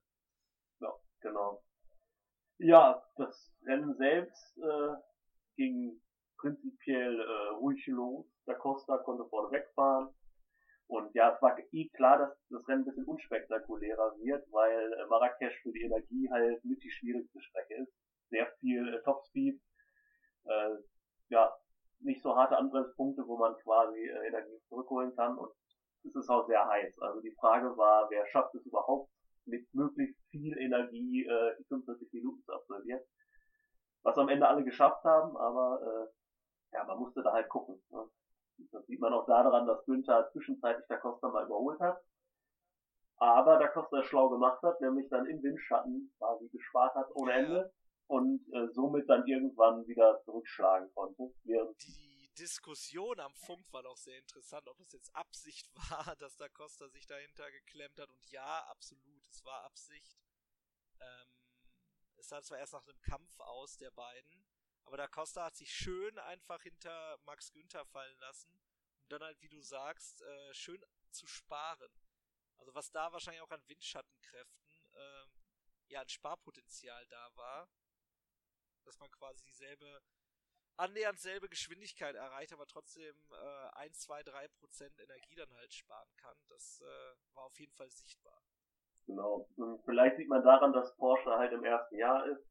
[0.80, 1.64] Ja, genau.
[2.58, 4.96] Ja, das Rennen selbst äh,
[5.56, 6.02] ging
[6.38, 8.26] prinzipiell äh, ruhig los.
[8.46, 10.14] Da Costa konnte vorne wegfahren.
[10.88, 15.06] Und ja, es war eh klar, dass das Rennen ein bisschen unspektakulärer wird, weil äh,
[15.08, 17.94] Marrakesch für die Energie halt mit die schwierigste Strecke ist.
[18.30, 19.62] Sehr viel äh, Topspeed,
[20.46, 20.70] äh,
[21.30, 21.56] ja,
[22.00, 25.52] nicht so harte Anbremspunkte, wo man quasi äh, Energie zurückholen kann und
[26.06, 27.00] es ist auch sehr heiß.
[27.00, 29.10] Also die Frage war, wer schafft es überhaupt
[29.46, 33.02] mit möglichst viel Energie äh, die 45 Minuten zu absolvieren
[34.04, 37.82] was am Ende alle geschafft haben, aber äh, ja, man musste da halt gucken.
[37.90, 38.04] Ne?
[38.72, 41.98] Das sieht man auch daran, dass Günther zwischenzeitlich Da Costa mal überholt hat.
[43.18, 47.34] Aber Da Costa es schlau gemacht hat, nämlich dann im Windschatten quasi gespart hat ohne
[47.34, 47.74] Ende
[48.08, 51.32] und äh, somit dann irgendwann wieder zurückschlagen konnte.
[51.46, 51.54] Die
[52.34, 56.90] Diskussion am Funk war doch sehr interessant, ob es jetzt Absicht war, dass Da Costa
[56.90, 58.10] sich dahinter geklemmt hat.
[58.10, 60.18] Und ja, absolut, es war Absicht.
[61.00, 61.28] Ähm,
[62.18, 64.46] es sah zwar erst nach einem Kampf aus der beiden,
[64.86, 68.52] aber da Costa hat sich schön einfach hinter Max Günther fallen lassen,
[69.02, 71.92] um dann halt, wie du sagst, äh, schön zu sparen.
[72.58, 75.26] Also was da wahrscheinlich auch an Windschattenkräften, äh,
[75.88, 77.70] ja, ein Sparpotenzial da war,
[78.84, 80.02] dass man quasi dieselbe,
[80.78, 86.10] annähernd selbe Geschwindigkeit erreicht, aber trotzdem äh, 1, 2, 3 Prozent Energie dann halt sparen
[86.18, 86.38] kann.
[86.50, 88.42] Das äh, war auf jeden Fall sichtbar.
[89.06, 89.48] Genau.
[89.58, 92.46] Und vielleicht sieht man daran, dass Porsche halt im ersten Jahr ist,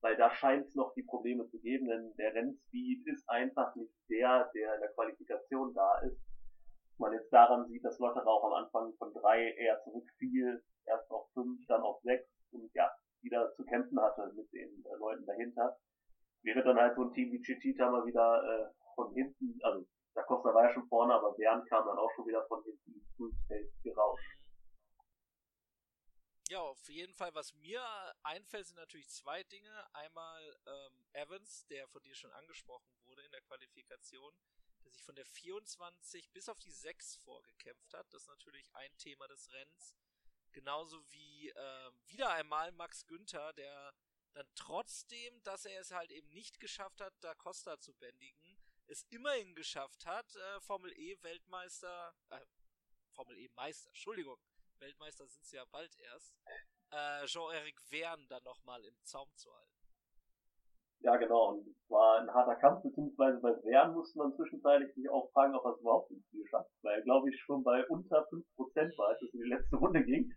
[0.00, 3.92] weil da scheint es noch die Probleme zu geben, denn der Rennspeed ist einfach nicht
[4.08, 6.20] der, der in der Qualifikation da ist.
[6.98, 11.30] Man jetzt daran sieht, dass Lotterer auch am Anfang von drei eher zurückfiel, erst auf
[11.34, 15.78] fünf, dann auf sechs und ja, wieder zu kämpfen hatte mit den äh, Leuten dahinter.
[16.46, 20.22] Wäre dann halt so ein Team wie Chitita mal wieder äh, von hinten, also da
[20.22, 23.46] Costa war ja schon vorne, aber Bernd kam dann auch schon wieder von hinten ins
[23.48, 24.36] Feld gerauscht.
[26.48, 27.82] Ja, auf jeden Fall, was mir
[28.22, 29.84] einfällt, sind natürlich zwei Dinge.
[29.92, 34.32] Einmal ähm, Evans, der von dir schon angesprochen wurde in der Qualifikation,
[34.84, 38.06] der sich von der 24 bis auf die 6 vorgekämpft hat.
[38.12, 39.96] Das ist natürlich ein Thema des Rennens.
[40.52, 43.92] Genauso wie äh, wieder einmal Max Günther, der
[44.36, 49.04] dann trotzdem, dass er es halt eben nicht geschafft hat, Da Costa zu bändigen, es
[49.10, 52.40] immerhin geschafft hat, äh, Formel E Weltmeister, äh,
[53.12, 54.36] Formel E Meister, Entschuldigung,
[54.78, 56.36] Weltmeister sind sie ja bald erst,
[56.90, 59.72] äh, Jean-Eric Verne dann nochmal im Zaum zu halten.
[61.00, 61.52] Ja, genau.
[61.52, 65.54] Und es war ein harter Kampf, beziehungsweise bei Verne musste man zwischenzeitlich sich auch fragen,
[65.54, 68.98] ob er es überhaupt ins Ziel schafft, weil er, glaube ich, schon bei unter 5%
[68.98, 70.30] war, als es in die letzte Runde ging.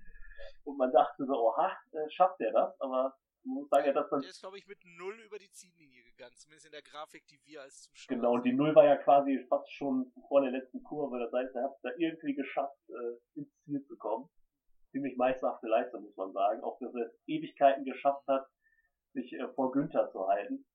[0.64, 2.80] Und man dachte so, oha, äh, schafft er das?
[2.80, 4.22] Aber man muss sagen, er das dann...
[4.22, 7.40] Der ist, glaube ich, mit Null über die Ziellinie gegangen, zumindest in der Grafik, die
[7.46, 10.84] wir als Zuschauer Genau, und die Null war ja quasi fast schon vor der letzten
[10.84, 11.20] Kurve.
[11.20, 14.30] Das heißt, er hat es da irgendwie geschafft, äh, ins Ziel zu kommen.
[14.92, 16.62] ziemlich meisterhafte Leistung, muss man sagen.
[16.64, 18.48] Auch dass er es Ewigkeiten geschafft hat,
[19.14, 20.66] sich äh, vor Günther zu halten.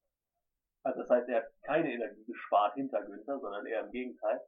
[0.83, 4.40] Also das heißt, er hat keine Energie gespart hinter Günther, sondern eher im Gegenteil.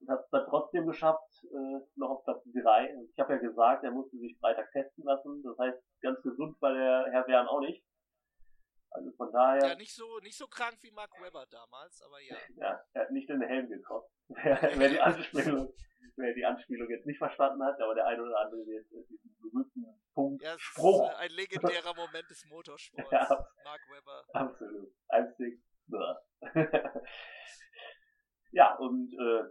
[0.00, 2.94] Und hat es dann trotzdem geschafft, äh, noch auf Platz 3.
[3.12, 5.42] Ich habe ja gesagt, er musste sich Freitag testen lassen.
[5.42, 7.84] Das heißt, ganz gesund war der Herr Wern auch nicht.
[8.90, 9.68] Also von daher.
[9.68, 12.36] Ja, nicht so, nicht so krank wie Mark Webber damals, aber ja.
[12.56, 14.12] Ja, er hat nicht in den Helm gekostet.
[14.28, 15.72] wer, wer, die Anspielung,
[16.16, 19.84] wer die Anspielung jetzt nicht verstanden hat, aber der eine oder andere wird diesen berühmten
[20.14, 21.10] Punkt Ja, es Spruch.
[21.10, 23.10] ist ein legendärer Moment des Motorsports.
[23.12, 23.28] Ja.
[23.64, 24.24] Mark Webber.
[24.32, 24.92] Absolut.
[25.08, 25.62] Einzig.
[28.52, 29.44] ja, und äh,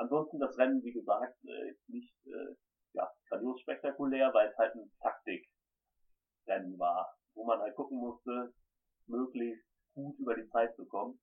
[0.00, 2.54] ansonsten das Rennen, wie gesagt, äh, nicht äh,
[2.94, 8.52] ja, grandios spektakulär, weil es halt ein Taktikrennen war, wo man halt gucken musste,
[9.06, 11.20] möglichst gut über die Zeit zu kommen.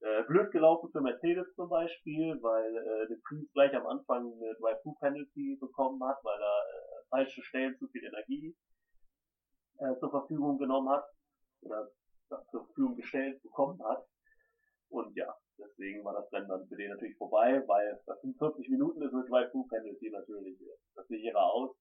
[0.00, 4.54] Äh, blöd gelaufen für Mercedes zum Beispiel, weil äh, De Vries gleich am Anfang eine
[4.60, 8.54] Drive-Through-Penalty bekommen hat, weil er äh, falsche Stellen zu viel Energie
[9.78, 11.04] äh, zur Verfügung genommen hat
[11.62, 11.88] oder
[12.30, 14.04] ja, zur Verfügung gestellt bekommen hat.
[14.90, 19.02] Und ja, deswegen war das Rennen dann für den natürlich vorbei, weil bei 45 Minuten
[19.02, 21.76] ist eine Drive-Through-Penalty natürlich äh, das sichere aus.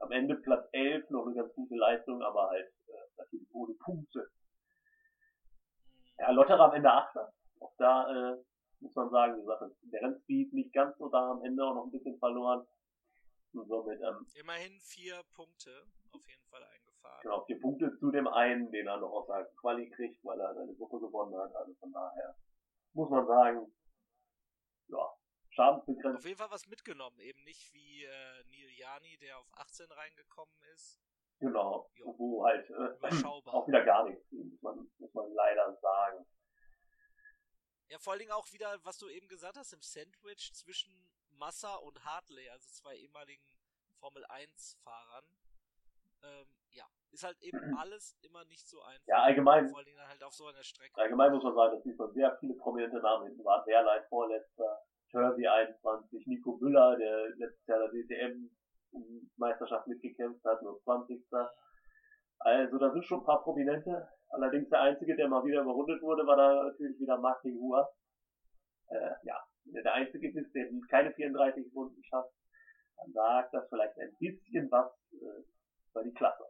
[0.00, 4.28] Am Ende Platz 11, noch eine ganz gute Leistung, aber halt äh, natürlich ohne Punkte.
[6.18, 7.32] Ja, Lotterer am Ende Achter.
[7.60, 8.36] Auch da äh,
[8.80, 11.84] muss man sagen, die Sache, der Rennspeed nicht ganz so da am Ende auch noch
[11.84, 12.66] ein bisschen verloren.
[13.52, 15.70] Und somit, ähm, Immerhin vier Punkte
[16.12, 17.20] auf jeden Fall eingefahren.
[17.22, 20.54] genau, vier Punkte zu dem einen, den er noch aus der Quali kriegt, weil er
[20.54, 21.54] seine Gruppe gewonnen hat.
[21.54, 22.34] Also von daher
[22.94, 23.72] muss man sagen,
[24.88, 25.12] ja,
[25.50, 26.18] schadensbegrenzt.
[26.18, 30.54] Auf jeden Fall was mitgenommen, eben nicht wie äh, Neil Jani, der auf 18 reingekommen
[30.74, 31.00] ist.
[31.40, 32.14] Genau, Jo.
[32.16, 36.26] wo halt äh, auch wieder gar nichts muss man, muss man leider sagen.
[37.88, 40.92] Ja, vor allen Dingen auch wieder, was du eben gesagt hast, im Sandwich zwischen
[41.30, 43.44] Massa und Hartley, also zwei ehemaligen
[43.98, 45.24] Formel 1-Fahrern.
[46.24, 49.06] Ähm, ja, ist halt eben alles immer nicht so einfach.
[49.06, 51.00] Ja, allgemein, Vor allen Dingen halt auf so einer Strecke.
[51.00, 53.66] allgemein muss man sagen, dass diesmal sehr viele prominente Namen hinten waren.
[53.66, 58.50] Wehrlein vorletzter, Turvey 21, Nico Müller, der letztes Jahr der DTM
[58.92, 61.24] um Meisterschaft mitgekämpft hat, nur 20.
[62.38, 64.08] Also da sind schon ein paar Prominente.
[64.28, 67.88] Allerdings der einzige, der mal wieder überrundet wurde, war da natürlich wieder Martin Hua.
[68.88, 69.38] Äh, ja,
[69.72, 72.32] er der einzige ist, der keine 34 Runden schafft,
[72.96, 75.42] dann sagt das vielleicht ein bisschen was äh,
[75.94, 76.44] über die Klasse.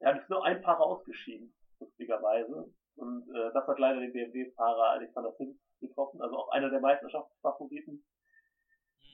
[0.00, 2.72] Er hat nur ein Paar ausgeschieden, lustigerweise.
[2.96, 8.04] Und äh, das hat leider den BMW-Fahrer Alexander Sims getroffen, also auch einer der Meisterschaftsfavoriten.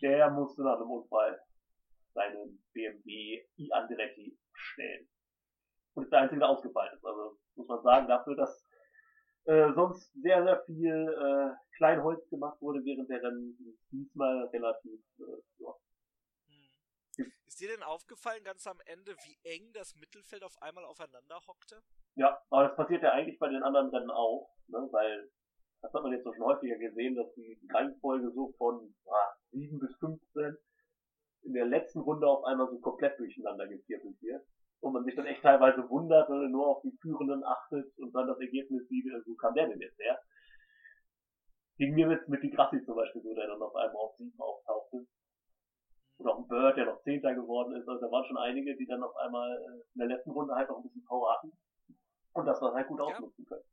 [0.02, 1.40] Der musste nach einem Unfall
[2.14, 5.08] seinen BMW i Andretti stellen.
[5.94, 7.04] Und ist der einzige, der ausgefallen ist.
[7.04, 8.64] Also muss man sagen, dafür, dass
[9.44, 15.42] äh, sonst sehr, sehr viel äh, Kleinholz gemacht wurde während der Rennen, diesmal relativ äh,
[15.58, 15.74] ja.
[17.58, 21.82] Ist dir denn aufgefallen, ganz am Ende, wie eng das Mittelfeld auf einmal aufeinander hockte?
[22.14, 25.28] Ja, aber das passiert ja eigentlich bei den anderen Rennen auch, ne, weil
[25.82, 29.90] das hat man jetzt schon häufiger gesehen, dass die Reihenfolge so von ah, 7 bis
[29.98, 30.56] 15
[31.46, 34.46] in der letzten Runde auf einmal so komplett durcheinander geviertelt wird.
[34.78, 38.14] Und man sich dann echt teilweise wundert, wenn man nur auf die Führenden achtet und
[38.14, 40.16] dann das Ergebnis sieht, äh, wo kam der denn jetzt her?
[41.76, 44.32] Ging mir jetzt mit die Grassi zum Beispiel so, der dann auf einmal auf 7
[44.38, 45.08] auftauchte.
[46.18, 47.88] Oder auch ein Bird, der noch Zehnter geworden ist.
[47.88, 50.68] Also da waren schon einige, die dann auf einmal äh, in der letzten Runde halt
[50.68, 51.52] noch ein bisschen Power hatten.
[52.32, 53.06] Und das dann halt gut Ja.
[53.06, 53.64] ausnutzen können.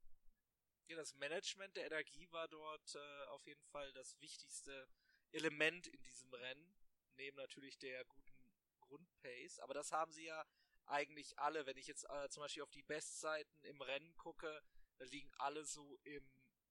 [0.87, 4.87] Ja, das Management der Energie war dort äh, auf jeden Fall das wichtigste
[5.31, 6.75] Element in diesem Rennen,
[7.15, 9.59] neben natürlich der guten Grundpace.
[9.59, 10.45] Aber das haben sie ja
[10.85, 11.65] eigentlich alle.
[11.65, 14.61] Wenn ich jetzt äh, zum Beispiel auf die Bestzeiten im Rennen gucke,
[14.97, 16.23] da liegen alle so im,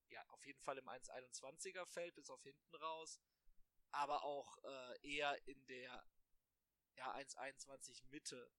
[0.09, 3.21] ja, auf jeden Fall im 1,21er Feld bis auf hinten raus,
[3.95, 6.05] aber auch äh, eher in der
[6.97, 8.51] ja, 1,21 Mitte.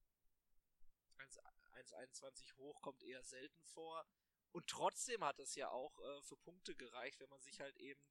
[1.18, 1.40] 1
[1.76, 4.06] 1,21 hoch kommt eher selten vor.
[4.52, 8.02] Und trotzdem hat es ja auch äh, für Punkte gereicht, wenn man sich halt eben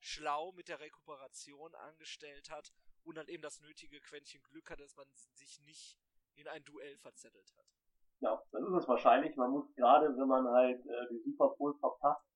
[0.00, 2.72] schlau mit der Rekuperation angestellt hat
[3.04, 5.98] und dann eben das nötige Quäntchen Glück hat, dass man sich nicht
[6.34, 7.66] in ein Duell verzettelt hat.
[8.20, 9.34] Ja, das ist es wahrscheinlich.
[9.36, 12.26] Man muss gerade, wenn man halt äh, die Superpol verpasst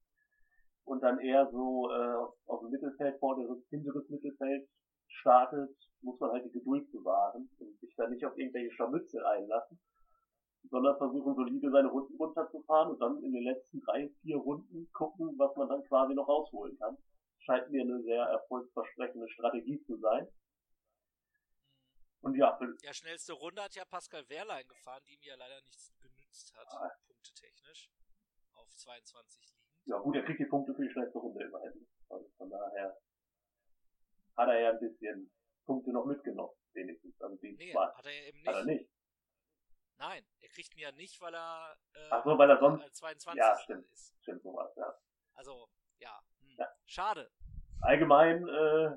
[0.89, 4.69] und dann eher so äh, aus, aus dem Mittelfeld, vorderes, hinteres Mittelfeld
[5.09, 9.79] startet, muss man halt die Geduld bewahren und sich da nicht auf irgendwelche Scharmützel einlassen,
[10.71, 15.35] sondern versuchen solide seine Runden runterzufahren und dann in den letzten drei, vier Runden gucken,
[15.39, 16.97] was man dann quasi noch rausholen kann.
[17.41, 20.29] Scheint mir eine sehr erfolgsversprechende Strategie zu sein.
[22.21, 25.95] Und ja, Ja, schnellste Runde hat ja Pascal Wehrlein gefahren, die ihm ja leider nichts
[26.01, 26.91] genützt hat, Ah.
[27.07, 27.91] punktetechnisch.
[28.55, 29.58] Auf 22 liegend.
[29.89, 31.87] Ja gut, er kriegt die Punkte für die schnellste Runde immerhin.
[32.09, 32.99] Also von daher
[34.37, 35.31] hat er ja ein bisschen
[35.67, 37.21] Punkte noch mitgenommen, wenigstens.
[37.21, 37.87] Also die Nee, zwei.
[37.89, 38.81] hat er ja eben Hat er nicht.
[38.83, 38.91] nicht.
[39.99, 42.93] Nein, er kriegt ihn ja nicht, weil er äh, Ach so, weil er sonst- äh,
[42.93, 43.91] 22 Ja, stimmt.
[43.93, 44.15] ist.
[44.23, 44.95] Stimmt sowas, ja.
[45.35, 46.21] Also, ja.
[46.41, 46.55] Hm.
[46.57, 46.69] Ja.
[46.87, 47.31] Schade.
[47.81, 48.97] Allgemein, äh,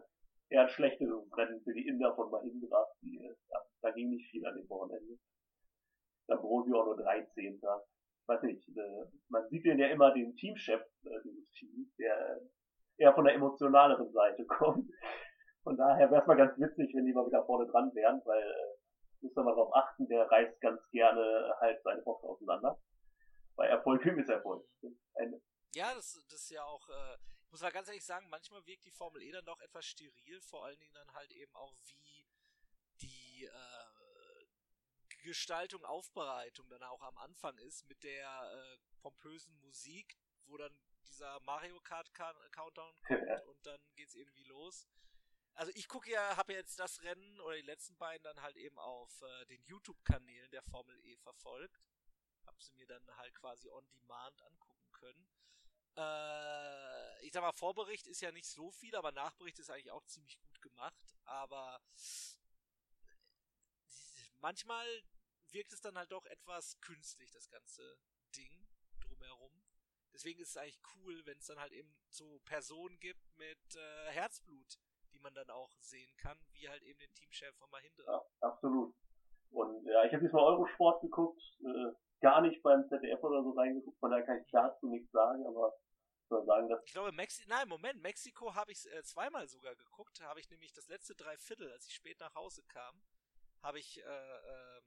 [0.49, 2.87] eher ein schlechtes Rennen für die Inder von Mahindra.
[3.01, 5.17] Die, äh, ja, da ging nicht viel an dem Wochenende.
[6.27, 7.59] Ambrosio auch nur 13.
[8.27, 12.39] Weiß nicht, äh, man sieht den ja immer den Teamchef äh, dieses Teams, der
[12.97, 14.89] eher von der emotionaleren Seite kommt.
[15.63, 18.41] Von daher wäre es mal ganz witzig, wenn die mal wieder vorne dran wären, weil
[18.41, 18.77] äh,
[19.21, 22.79] muss man mal darauf achten, der reißt ganz gerne halt seine Box auseinander.
[23.55, 24.65] Weil Erfolg ist Erfolg.
[25.15, 25.41] Ein,
[25.73, 28.85] Ja, das, das ist ja auch, äh, ich muss mal ganz ehrlich sagen, manchmal wirkt
[28.85, 32.25] die Formel E dann doch etwas steril, vor allen Dingen dann halt eben auch wie
[33.01, 34.00] die äh,
[35.21, 40.75] Gestaltung, Aufbereitung dann auch am Anfang ist mit der äh, pompösen Musik, wo dann
[41.07, 44.87] dieser Mario Kart Ka- Countdown kommt und dann geht's irgendwie los.
[45.53, 48.79] Also ich gucke ja, habe jetzt das Rennen oder die letzten beiden dann halt eben
[48.79, 51.81] auf äh, den YouTube-Kanälen der Formel E verfolgt.
[52.45, 55.27] Hab sie mir dann halt quasi on demand angucken können.
[55.97, 60.05] Äh, ich sag mal, Vorbericht ist ja nicht so viel, aber Nachbericht ist eigentlich auch
[60.05, 61.15] ziemlich gut gemacht.
[61.25, 61.81] Aber
[64.41, 64.85] manchmal
[65.51, 67.97] wirkt es dann halt doch etwas künstlich, das ganze
[68.35, 68.67] Ding
[68.99, 69.51] drumherum.
[70.13, 74.11] Deswegen ist es eigentlich cool, wenn es dann halt eben so Personen gibt mit äh,
[74.11, 74.77] Herzblut,
[75.13, 78.03] die man dann auch sehen kann, wie halt eben den Teamchef von Mahindra.
[78.11, 78.93] Ja, absolut.
[79.51, 83.99] Und ja, ich habe diesmal Eurosport geguckt, äh, gar nicht beim ZDF oder so reingeguckt,
[83.99, 85.73] von daher kann ich dazu nichts sagen, aber
[86.21, 89.75] ich soll sagen, dass Ich glaube, Mexi nein, Moment, Mexiko habe ich äh, zweimal sogar
[89.75, 90.21] geguckt.
[90.21, 93.01] Habe ich nämlich das letzte Dreiviertel, als ich spät nach Hause kam,
[93.61, 94.83] habe ich, äh, ähm,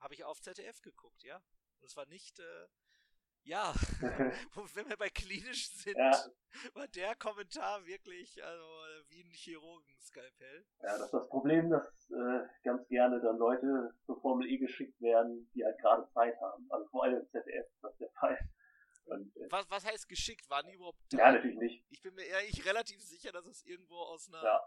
[0.00, 1.36] habe ich auf ZDF geguckt, ja.
[1.78, 2.66] Und es war nicht, äh,
[3.42, 3.72] ja,
[4.74, 6.12] wenn wir bei klinisch sind, Ja.
[6.74, 10.66] war der Kommentar wirklich, also äh, wie ein Chirurgenskalpell.
[10.82, 15.00] ja, das ist das Problem, dass äh, ganz gerne dann Leute zur Formel E geschickt
[15.00, 16.70] werden, die halt gerade Zeit haben.
[16.70, 18.38] Also vor allem im ZDF ist das der Fall.
[19.06, 20.48] Und äh, Was, was heißt geschickt?
[20.50, 21.18] Waren die überhaupt da?
[21.18, 21.84] ja, natürlich nicht.
[21.90, 24.60] Ich bin mir ehrlich relativ sicher, dass es irgendwo aus einer, Ja.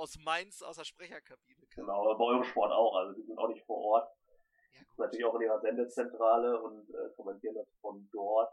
[0.00, 1.84] Aus Mainz, aus der Sprecherkabine kam.
[1.84, 4.10] Genau, bei Eurosport auch, also die sind auch nicht vor Ort.
[4.72, 4.98] Ja, gut.
[4.98, 8.50] natürlich auch in ihrer Sendezentrale und äh, kommentieren das von dort.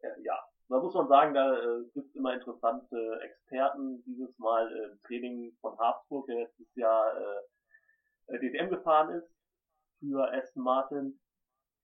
[0.00, 4.02] Äh, ja, da muss man sagen, da äh, gibt es immer interessante Experten.
[4.04, 7.14] Dieses Mal äh, im Training von Habsburg, der letztes Jahr
[8.28, 9.30] äh, DTM gefahren ist
[10.00, 11.20] für Aston Martin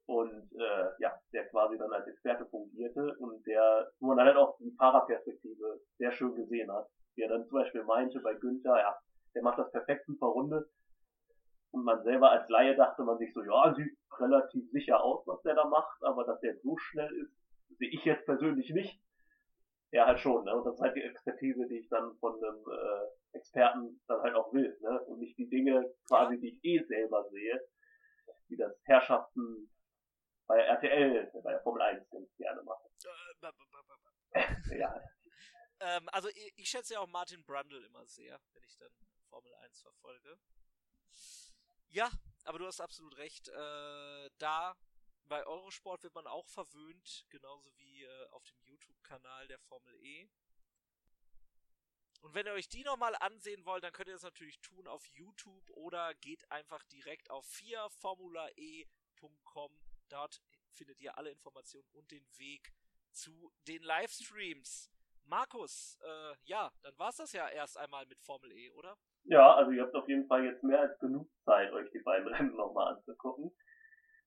[0.07, 4.37] und äh, ja, der quasi dann als Experte fungierte und der, wo man dann halt
[4.37, 6.89] auch die Fahrerperspektive sehr schön gesehen hat.
[7.19, 8.97] Wie er dann zum Beispiel meinte bei Günther, ja,
[9.35, 10.71] der macht das perfekt super Runde,
[11.71, 15.43] und man selber als Laie dachte man sich so, ja, sieht relativ sicher aus, was
[15.43, 17.33] der da macht, aber dass der so schnell ist,
[17.79, 19.03] sehe ich jetzt persönlich nicht.
[19.91, 20.55] Ja, halt schon, ne?
[20.55, 24.35] Und das ist halt die Expertise, die ich dann von einem äh, Experten dann halt
[24.35, 25.01] auch will, ne?
[25.07, 27.61] Und nicht die Dinge quasi, die ich eh selber sehe,
[28.49, 29.71] wie das Herrschaften
[30.47, 32.89] bei RTL, bei der Formel 1 ganz gerne machen.
[34.33, 34.43] Äh.
[34.79, 34.95] Ja,
[35.81, 38.93] Ähm, also ich, ich schätze ja auch Martin Brundle immer sehr, wenn ich dann
[39.29, 40.39] Formel 1 verfolge.
[41.89, 42.11] Ja,
[42.45, 43.49] aber du hast absolut recht.
[43.49, 44.77] Äh, da
[45.27, 50.31] bei Eurosport wird man auch verwöhnt, genauso wie äh, auf dem YouTube-Kanal der Formel E.
[52.21, 55.07] Und wenn ihr euch die nochmal ansehen wollt, dann könnt ihr das natürlich tun auf
[55.07, 59.81] YouTube oder geht einfach direkt auf 4formulae.com.
[60.09, 62.75] Dort findet ihr alle Informationen und den Weg
[63.13, 64.91] zu den Livestreams.
[65.29, 68.97] Markus, äh, ja, dann war's das ja erst einmal mit Formel E, oder?
[69.25, 72.29] Ja, also ihr habt auf jeden Fall jetzt mehr als genug Zeit, euch die beiden
[72.29, 73.55] Rennen nochmal anzugucken.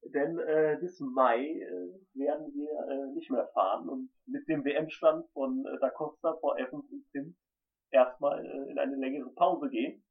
[0.04, 5.28] Denn äh, bis Mai äh, werden wir äh, nicht mehr fahren und mit dem WM-Stand
[5.32, 7.36] von äh, Da Costa vor Evans und Sims
[7.92, 10.04] erstmal äh, in eine längere Pause gehen.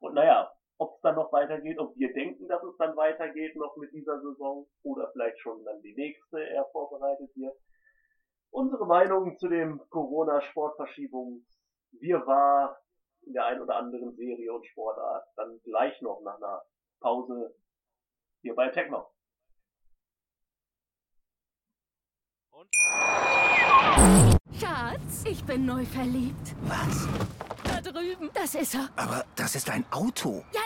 [0.00, 3.76] Und naja, ob es dann noch weitergeht, ob wir denken, dass es dann weitergeht noch
[3.76, 7.56] mit dieser Saison oder vielleicht schon dann die nächste eher vorbereitet wird.
[8.52, 11.42] Unsere Meinung zu dem Corona-Sportverschiebungs
[12.00, 12.78] wir war
[13.26, 16.62] in der einen oder anderen Serie und Sportart dann gleich noch nach einer
[17.00, 17.54] Pause
[18.42, 19.08] hier bei Techno.
[22.50, 22.68] Und?
[24.58, 26.54] Schatz, ich bin neu verliebt.
[26.62, 27.08] Was?
[27.64, 28.30] Da drüben.
[28.34, 28.88] Das ist er.
[28.96, 30.44] Aber das ist ein Auto.
[30.52, 30.60] Ja,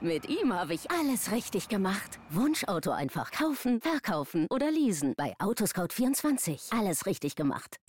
[0.00, 2.20] Mit ihm habe ich alles richtig gemacht.
[2.30, 5.14] Wunschauto einfach kaufen, verkaufen oder leasen.
[5.16, 6.78] Bei Autoscout24.
[6.78, 7.80] Alles richtig gemacht.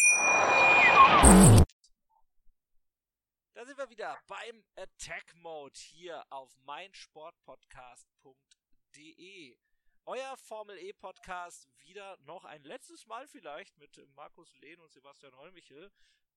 [3.53, 9.57] Da sind wir wieder beim Attack Mode hier auf meinsportpodcast.de.
[10.05, 15.35] Euer Formel E Podcast wieder noch ein letztes Mal vielleicht mit Markus Lehn und Sebastian
[15.35, 15.91] Holmichel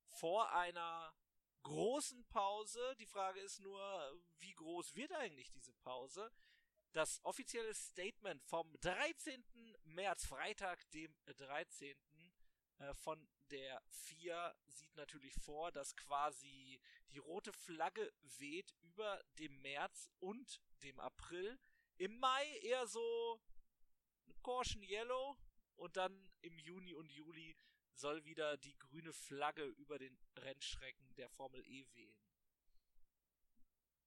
[0.08, 1.14] vor einer
[1.64, 2.94] großen Pause.
[3.00, 3.80] Die Frage ist nur,
[4.38, 6.30] wie groß wird eigentlich diese Pause?
[6.92, 9.44] Das offizielle Statement vom 13.
[9.82, 11.96] März, Freitag, dem 13.
[12.78, 19.60] Äh, von der 4 sieht natürlich vor, dass quasi die rote Flagge weht über dem
[19.60, 21.58] März und dem April.
[21.96, 23.40] Im Mai eher so
[24.42, 25.36] Caution Yellow
[25.76, 27.56] und dann im Juni und Juli
[27.94, 32.16] soll wieder die grüne Flagge über den Rennstrecken der Formel E wehen.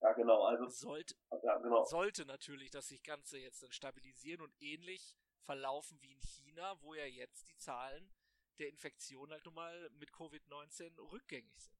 [0.01, 0.67] Ja, genau, also.
[0.67, 1.83] Sollte, ja, genau.
[1.85, 6.93] sollte natürlich das sich Ganze jetzt dann stabilisieren und ähnlich verlaufen wie in China, wo
[6.93, 8.13] ja jetzt die Zahlen
[8.59, 11.77] der Infektion halt nun mal mit Covid-19 rückgängig sind.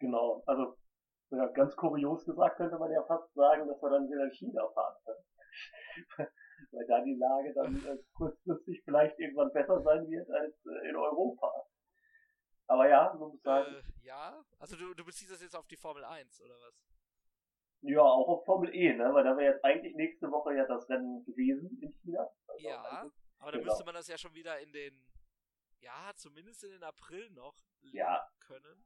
[0.00, 0.76] Genau, also
[1.30, 4.68] ja, ganz kurios gesagt könnte man ja fast sagen, dass wir dann wieder in China
[4.68, 6.28] fahren können.
[6.72, 10.96] Weil da die Lage dann äh, kurzfristig vielleicht irgendwann besser sein wird als äh, in
[10.96, 11.52] Europa.
[12.66, 13.74] Aber ja, man muss sagen.
[13.74, 16.74] Äh, ja, also du, du beziehst das jetzt auf die Formel 1 oder was?
[17.80, 19.14] Ja, auch auf Formel E, ne?
[19.14, 22.28] Weil da wäre jetzt eigentlich nächste Woche ja das Rennen gewesen in China.
[22.48, 23.72] Also ja, aber dann genau.
[23.72, 25.06] müsste man das ja schon wieder in den,
[25.80, 27.54] ja, zumindest in den April noch
[27.92, 28.20] ja.
[28.40, 28.84] können.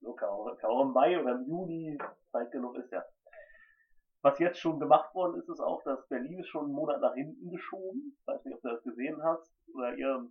[0.00, 1.98] So kann auch, kann auch im Mai oder im Juni
[2.30, 3.04] Zeit genug ist ja.
[4.26, 7.14] Was jetzt schon gemacht worden ist, ist auch, dass Berlin ist schon einen Monat nach
[7.14, 8.16] hinten geschoben.
[8.18, 10.28] Ich weiß nicht, ob du das gesehen hast oder ihr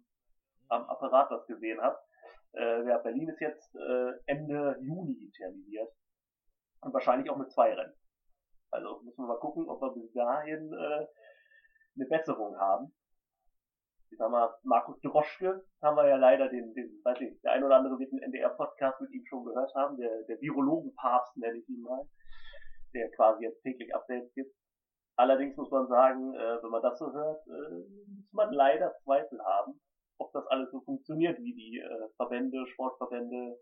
[0.67, 2.05] am Apparat das gesehen habt.
[2.55, 5.93] Äh, ja, Berlin ist jetzt äh, Ende Juni terminiert.
[6.81, 7.93] Und wahrscheinlich auch mit zwei Rennen.
[8.69, 11.07] Also müssen wir mal gucken, ob wir bis dahin äh,
[11.95, 12.93] eine Besserung haben.
[14.11, 17.63] Ich sag mal, Markus Droschke haben wir ja leider den, den weiß ich, der ein
[17.63, 21.69] oder andere wird den NDR-Podcast mit ihm schon gehört haben, der, der Virologenpapst nenne ich
[21.69, 22.05] ihn mal,
[22.95, 24.55] der quasi jetzt täglich Updates gibt.
[25.17, 27.83] Allerdings muss man sagen, äh, wenn man das so hört, äh,
[28.15, 29.79] muss man leider Zweifel haben,
[30.17, 33.57] ob das alles so funktioniert, wie die äh, Verbände, Sportverbände,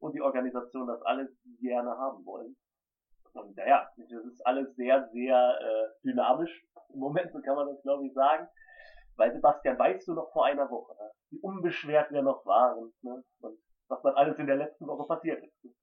[0.00, 1.28] und die Organisation das alles
[1.60, 2.56] gerne haben wollen.
[3.34, 6.66] Und naja, das ist alles sehr, sehr äh, dynamisch.
[6.92, 8.48] Im Moment, so kann man das glaube ich sagen.
[9.16, 11.10] Weil Sebastian, weißt du noch vor einer Woche, ne?
[11.30, 13.22] wie unbeschwert wir noch waren ne?
[13.40, 13.58] und
[13.88, 15.79] was dann alles in der letzten Woche passiert ist.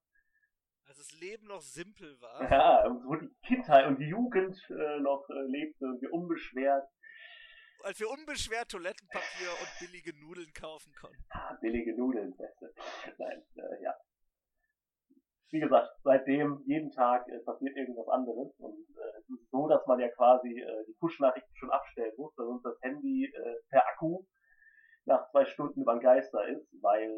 [0.97, 2.51] Als das Leben noch simpel war.
[2.51, 6.89] Ja, und wo die Kindheit und die Jugend äh, noch äh, lebte und wir unbeschwert
[7.83, 11.23] als wir unbeschwert Toilettenpapier und billige Nudeln kaufen konnten.
[11.29, 12.73] Ah, billige Nudeln, beste.
[13.19, 13.93] Nein, äh, ja.
[15.51, 19.85] Wie gesagt, seitdem jeden Tag äh, passiert irgendwas anderes und äh, es ist so, dass
[19.85, 23.31] man ja quasi äh, die Push-Nachrichten schon abstellen muss, dass uns das Handy
[23.69, 24.25] per Akku
[25.05, 27.09] nach zwei Stunden über den Geister ist, weil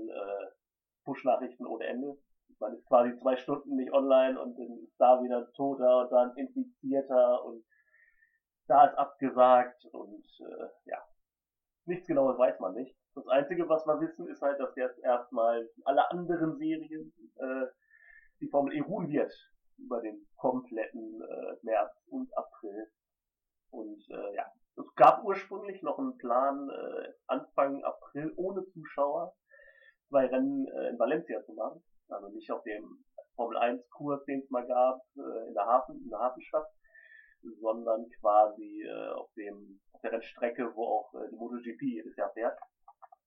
[1.05, 2.17] Push-Nachrichten ohne Ende.
[2.59, 6.35] Man ist quasi zwei Stunden nicht online und dann ist da wieder Toter und dann
[6.35, 7.63] Infizierter und
[8.67, 11.03] da ist abgesagt und äh, ja,
[11.85, 12.95] nichts genaues weiß man nicht.
[13.15, 17.65] Das Einzige, was wir wissen, ist halt, dass jetzt erstmal alle anderen Serien äh,
[18.39, 19.33] die Formel E ruhen wird
[19.77, 22.91] über den kompletten äh, März und April.
[23.71, 24.45] Und äh, ja,
[24.75, 29.35] es gab ursprünglich noch einen Plan, äh, Anfang April ohne Zuschauer
[30.07, 31.83] zwei Rennen äh, in Valencia zu machen.
[32.09, 33.03] Also nicht auf dem
[33.35, 36.67] Formel 1 Kurs, den es mal gab, äh, in der Hafen, in der Hafenstadt,
[37.61, 42.31] sondern quasi äh, auf dem auf der Rennstrecke, wo auch äh, die MotoGP jedes Jahr
[42.33, 42.57] fährt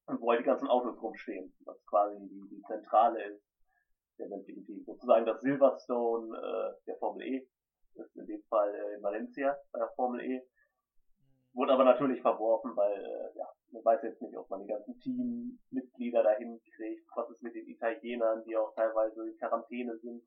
[0.06, 3.42] und wo halt die ganzen Autos rumstehen, was quasi die, die Zentrale ist
[4.18, 4.84] der sämtlichen Teams.
[4.86, 7.48] Sozusagen das Silverstone äh, der Formel E,
[7.94, 10.42] ist in dem Fall in Valencia bei der Formel E.
[11.54, 14.98] Wurde aber natürlich verworfen, weil äh, ja, man weiß jetzt nicht, ob man die ganzen
[15.00, 20.22] Teammitglieder dahin kriegt, was ist mit den Italienern, die auch teilweise in Quarantäne sind.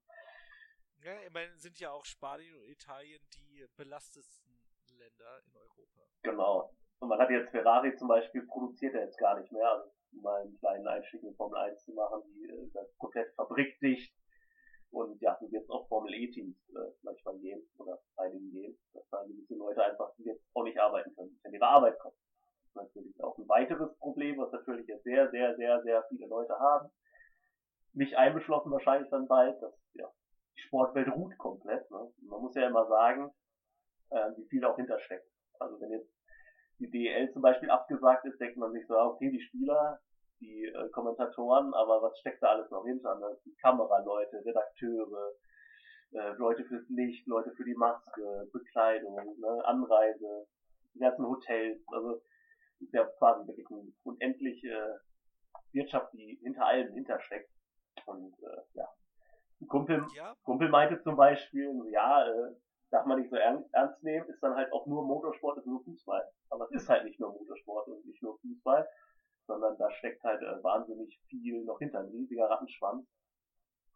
[1.03, 4.51] Ja, ich meine, sind ja auch Spanien und Italien die belastetsten
[4.97, 6.01] Länder in Europa.
[6.23, 6.71] Genau.
[6.99, 10.41] Und man hat jetzt Ferrari zum Beispiel, produziert er jetzt gar nicht mehr, also mal
[10.41, 14.14] einen kleinen Einstieg in Formel 1 zu machen, die äh, komplett fabrikdicht.
[14.91, 19.23] Und ja, so es auch Formel E-Teams äh, manchmal gehen oder einigen gehen, dass da
[19.23, 22.15] gewisse Leute einfach jetzt auch nicht arbeiten können, wenn ihre Arbeit kommt.
[22.61, 26.27] Das ist natürlich auch ein weiteres Problem, was natürlich jetzt sehr, sehr, sehr, sehr viele
[26.27, 26.89] Leute haben.
[27.93, 30.09] Mich einbeschlossen wahrscheinlich dann bald, dass ja,
[30.55, 31.89] die Sportwelt ruht komplett.
[31.91, 32.11] Ne?
[32.21, 33.31] Man muss ja immer sagen,
[34.11, 35.29] äh, wie viel auch hintersteckt.
[35.59, 36.11] Also wenn jetzt
[36.79, 39.99] die DEL zum Beispiel abgesagt ist, denkt man sich so, okay, die Spieler,
[40.39, 43.15] die äh, Kommentatoren, aber was steckt da alles noch hinter?
[43.19, 43.37] Ne?
[43.45, 45.33] Die Kameraleute, Redakteure,
[46.11, 49.65] äh, Leute fürs Licht, Leute für die Maske, Bekleidung, ne?
[49.65, 50.47] Anreise,
[50.93, 52.21] die ganzen Hotels, also
[52.79, 55.01] ist ja quasi wirklich eine unendliche
[55.71, 57.49] Wirtschaft, die hinter allem hintersteckt.
[58.05, 58.87] Und äh, ja,
[59.61, 60.35] ein Kumpel, ja.
[60.43, 62.55] Kumpel meinte zum Beispiel, ja, äh,
[62.91, 66.23] darf man nicht so ernst nehmen, ist dann halt auch nur Motorsport, ist nur Fußball.
[66.49, 68.87] Aber es ist halt nicht nur Motorsport und nicht nur Fußball,
[69.47, 73.07] sondern da steckt halt äh, wahnsinnig viel noch hinter, ein riesiger Rattenschwanz.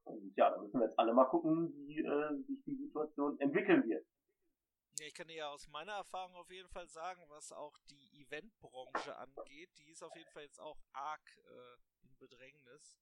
[0.06, 3.88] Und ja, da müssen wir jetzt alle mal gucken, wie äh, sich die Situation entwickeln
[3.88, 4.06] wird.
[5.00, 8.22] Ja, ich kann dir ja aus meiner Erfahrung auf jeden Fall sagen, was auch die
[8.22, 13.00] Eventbranche angeht, die ist auf jeden Fall jetzt auch arg äh, in Bedrängnis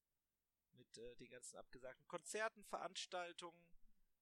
[0.74, 3.66] mit äh, den ganzen abgesagten Konzerten, Veranstaltungen.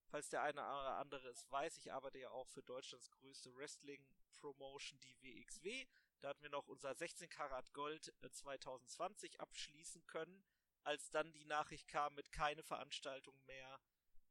[0.09, 5.01] Falls der eine oder andere es weiß, ich arbeite ja auch für Deutschlands größte Wrestling-Promotion,
[5.01, 5.87] die WXW.
[6.21, 10.45] Da hatten wir noch unser 16 Karat Gold 2020 äh, abschließen können,
[10.83, 13.81] als dann die Nachricht kam mit keine Veranstaltung mehr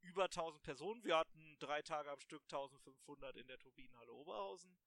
[0.02, 1.04] über 1000 Personen.
[1.04, 4.78] Wir hatten drei Tage am Stück 1500 in der Turbinenhalle Oberhausen.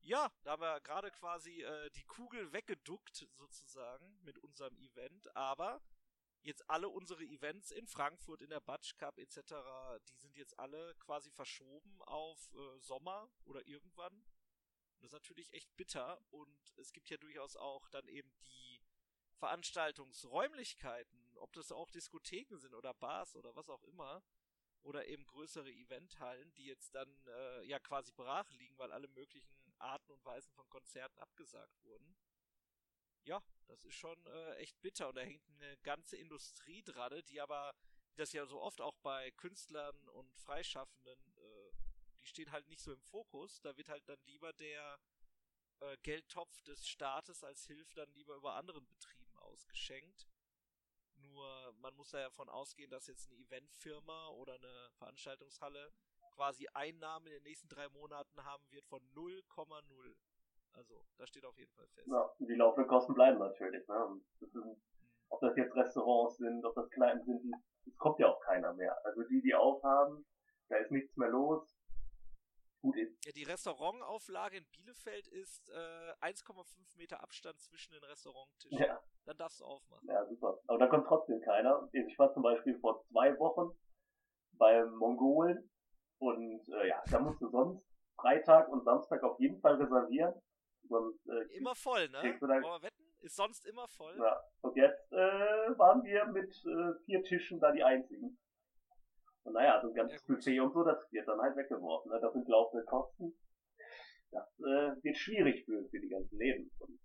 [0.00, 5.82] Ja, da haben wir gerade quasi äh, die Kugel weggeduckt sozusagen mit unserem Event, aber
[6.42, 9.38] jetzt alle unsere Events in Frankfurt, in der Batsch Cup etc.,
[10.08, 14.24] die sind jetzt alle quasi verschoben auf äh, Sommer oder irgendwann.
[15.00, 16.20] Das ist natürlich echt bitter.
[16.30, 18.82] Und es gibt ja durchaus auch dann eben die
[19.36, 24.22] Veranstaltungsräumlichkeiten, ob das auch Diskotheken sind oder Bars oder was auch immer,
[24.82, 29.74] oder eben größere Eventhallen, die jetzt dann äh, ja quasi brach liegen, weil alle möglichen
[29.78, 32.16] Arten und Weisen von Konzerten abgesagt wurden.
[33.24, 35.08] Ja, das ist schon äh, echt bitter.
[35.08, 37.74] Und da hängt eine ganze Industrie dran, die aber,
[38.16, 41.37] das ja so oft auch bei Künstlern und Freischaffenden,
[42.28, 43.60] stehen halt nicht so im Fokus.
[43.60, 44.98] Da wird halt dann lieber der
[45.80, 50.28] äh, Geldtopf des Staates als Hilfe dann lieber über anderen Betrieben ausgeschenkt.
[51.16, 55.92] Nur man muss da ja davon ausgehen, dass jetzt eine Eventfirma oder eine Veranstaltungshalle
[56.30, 60.14] quasi Einnahmen in den nächsten drei Monaten haben wird von 0,0.
[60.72, 62.06] Also, da steht auf jeden Fall fest.
[62.06, 63.86] Ja, die laufenden Kosten bleiben natürlich.
[63.88, 64.20] Ne?
[64.38, 64.80] Das sind, mhm.
[65.28, 67.54] ob das jetzt Restaurants sind, ob das Kneipen sind,
[67.86, 68.96] es kommt ja auch keiner mehr.
[69.04, 70.24] Also die, die aufhaben,
[70.68, 71.77] da ist nichts mehr los.
[72.92, 73.24] Gut ist.
[73.24, 76.64] Ja, die Restaurantauflage in Bielefeld ist äh, 1,5
[76.96, 78.78] Meter Abstand zwischen den Restauranttischen.
[78.78, 79.00] Ja.
[79.24, 80.08] Dann darfst du aufmachen.
[80.08, 80.58] Ja, super.
[80.66, 81.88] Aber da kommt trotzdem keiner.
[81.92, 83.76] Ich war zum Beispiel vor zwei Wochen
[84.52, 85.70] beim Mongolen
[86.18, 87.84] und äh, ja, da musst du sonst
[88.16, 90.34] Freitag und Samstag auf jeden Fall reservieren.
[90.88, 92.36] Sonst, äh, immer voll, ne?
[92.40, 93.04] Wollen wir wetten?
[93.20, 94.16] Ist sonst immer voll.
[94.18, 94.40] Ja.
[94.62, 98.38] Und jetzt äh, waren wir mit äh, vier Tischen da die einzigen.
[99.44, 102.10] Und naja, so ein ganzes ja, Buffet und so, das wird dann halt weggeworfen.
[102.10, 102.20] Ne?
[102.20, 103.32] Das sind laufende Kosten.
[104.30, 106.70] Das äh, wird schwierig für, für die ganzen Läden.
[106.80, 106.98] Und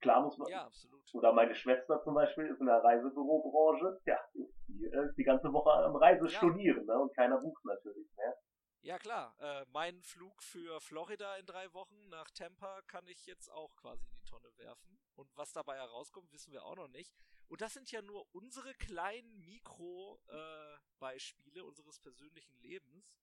[0.00, 0.48] klar muss man.
[0.48, 1.02] Ja, absolut.
[1.12, 4.00] Oder meine Schwester zum Beispiel ist in der Reisebürobranche.
[4.06, 6.30] Ja, die äh, die ganze Woche am Reise ja.
[6.30, 6.98] stornieren, ne?
[6.98, 8.34] Und keiner bucht natürlich mehr.
[8.88, 13.50] Ja klar, äh, mein Flug für Florida in drei Wochen nach Tampa kann ich jetzt
[13.50, 14.98] auch quasi in die Tonne werfen.
[15.14, 17.14] Und was dabei herauskommt, wissen wir auch noch nicht.
[17.48, 23.14] Und das sind ja nur unsere kleinen Mikro-Beispiele äh, unseres persönlichen Lebens.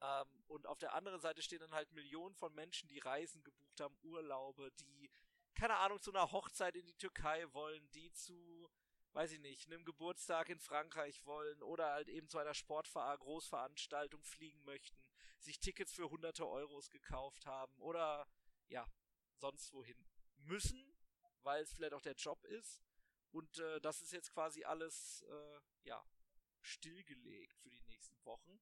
[0.00, 3.80] Ähm, und auf der anderen Seite stehen dann halt Millionen von Menschen, die Reisen gebucht
[3.80, 5.08] haben, Urlaube, die,
[5.54, 8.68] keine Ahnung, zu einer Hochzeit in die Türkei wollen, die zu,
[9.12, 14.22] weiß ich nicht, einem Geburtstag in Frankreich wollen oder halt eben zu einer Sportver Großveranstaltung
[14.22, 15.02] fliegen möchten,
[15.38, 18.26] sich Tickets für hunderte Euros gekauft haben oder
[18.68, 18.86] ja,
[19.36, 20.96] sonst wohin müssen,
[21.42, 22.82] weil es vielleicht auch der Job ist
[23.32, 26.02] und äh, das ist jetzt quasi alles, äh, ja,
[26.62, 28.60] stillgelegt für die nächsten Wochen.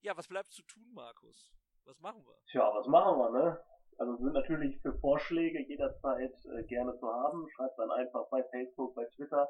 [0.00, 1.52] Ja, was bleibt zu tun, Markus?
[1.84, 2.36] Was machen wir?
[2.46, 3.64] Tja, was machen wir, ne?
[3.98, 7.48] Also sind natürlich für Vorschläge jederzeit äh, gerne zu haben.
[7.50, 9.48] Schreibt dann einfach bei Facebook, bei Twitter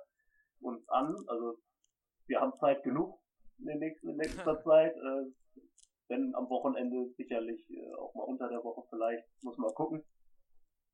[0.65, 1.15] uns an.
[1.29, 1.59] Also
[2.27, 3.21] wir haben Zeit genug
[3.59, 4.95] in, der nächsten, in nächster Zeit.
[4.97, 5.33] Äh,
[6.09, 10.05] wenn am Wochenende sicherlich äh, auch mal unter der Woche vielleicht, muss man gucken.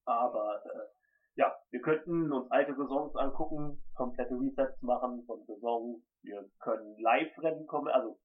[0.05, 1.01] Aber äh,
[1.37, 6.03] ja, wir könnten uns alte Saisons angucken, komplette Resets machen von Saisons.
[6.23, 8.19] Wir können Live-Rennen kommen, also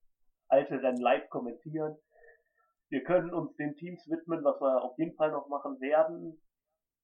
[0.47, 1.97] alte Rennen live kommentieren.
[2.89, 6.41] Wir können uns den Teams widmen, was wir auf jeden Fall noch machen werden.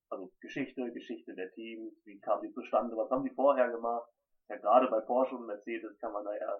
[0.09, 4.09] Also Geschichte, Geschichte der Teams, wie kamen die zustande, was haben die vorher gemacht.
[4.51, 6.59] Ja, gerade bei Porsche und Mercedes kann man da ja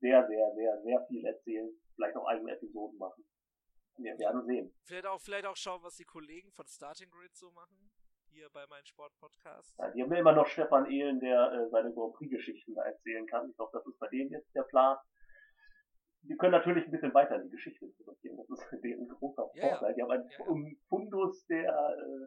[0.00, 1.70] sehr, sehr, sehr, sehr viel erzählen.
[1.94, 3.24] Vielleicht auch eigene Episoden machen.
[3.96, 4.74] Wir werden sehen.
[4.84, 7.90] Vielleicht auch, vielleicht auch schauen, was die Kollegen von Starting Grid so machen
[8.28, 9.78] hier bei meinem Sportpodcast.
[9.78, 13.26] Ja, die haben ja immer noch Stefan Ehlen, der äh, seine Grand Prix-Geschichten da erzählen
[13.26, 13.48] kann.
[13.48, 14.98] Ich glaube, das ist bei denen jetzt der Plan.
[16.20, 18.36] Die können natürlich ein bisschen weiter in die Geschichte zurückgehen.
[18.36, 19.94] Das ist deren großer ja, Vorteil.
[19.94, 20.76] Die haben einen ja.
[20.90, 22.26] Fundus, der äh,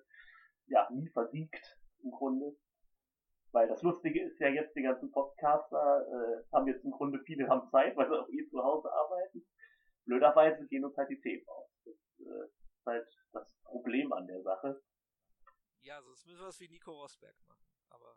[0.66, 2.56] ja nie versiegt im Grunde.
[3.52, 7.48] Weil das Lustige ist ja jetzt, die ganzen Podcaster äh, haben jetzt im Grunde, viele
[7.48, 9.46] haben Zeit, weil sie auch eh zu Hause arbeiten.
[10.06, 11.70] Blöderweise gehen uns halt die Themen aus.
[11.86, 14.82] Das äh, ist halt das Problem an der Sache.
[15.82, 17.66] Ja, sonst müssen wir es wie Nico Rosberg machen.
[17.90, 18.16] Aber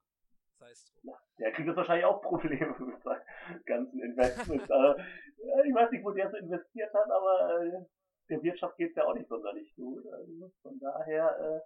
[0.58, 1.00] sei es drum.
[1.04, 3.22] Ja, der kriegt jetzt wahrscheinlich auch Probleme mit seinen
[3.64, 4.68] ganzen Investments.
[4.68, 7.84] äh, ich weiß nicht, wo der so investiert hat, aber äh,
[8.28, 10.04] der Wirtschaft geht es ja auch nicht sonderlich gut.
[10.06, 11.60] Also von daher äh,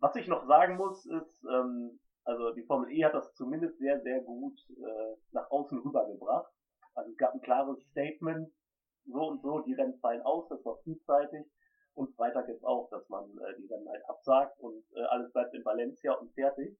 [0.00, 4.00] Was ich noch sagen muss, ist, ähm, also die Formel E hat das zumindest sehr,
[4.00, 6.52] sehr gut äh, nach außen rübergebracht.
[6.94, 8.52] Also es gab ein klares Statement,
[9.06, 11.46] so und so, die Rennen fallen aus, das war frühzeitig.
[11.94, 15.54] Und Freitag jetzt auch, dass man äh, die Rennen halt absagt und äh, alles bleibt
[15.54, 16.78] in Valencia und fertig.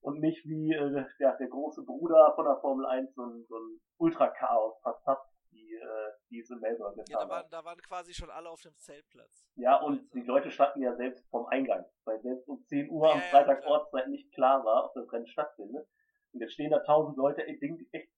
[0.00, 3.56] Und nicht wie äh, der, der große Bruder von der Formel 1 so ein, so
[3.56, 8.30] ein Ultra-Chaos verzapft, wie äh, diese Melbourne getan ja, da waren, da waren quasi schon
[8.30, 9.46] alle auf dem Zeltplatz.
[9.56, 10.10] Ja, und also.
[10.14, 13.62] die Leute standen ja selbst vom Eingang, weil selbst um 10 Uhr ja, am Freitag
[13.62, 15.86] ja, Ortszeit nicht klar war, ob das Rennen stattfindet.
[16.32, 18.10] Und jetzt stehen da tausend Leute echt, echt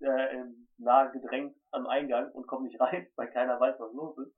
[0.00, 0.44] äh,
[0.76, 4.34] nahe gedrängt am Eingang und kommen nicht rein, weil keiner weiß, was los ist.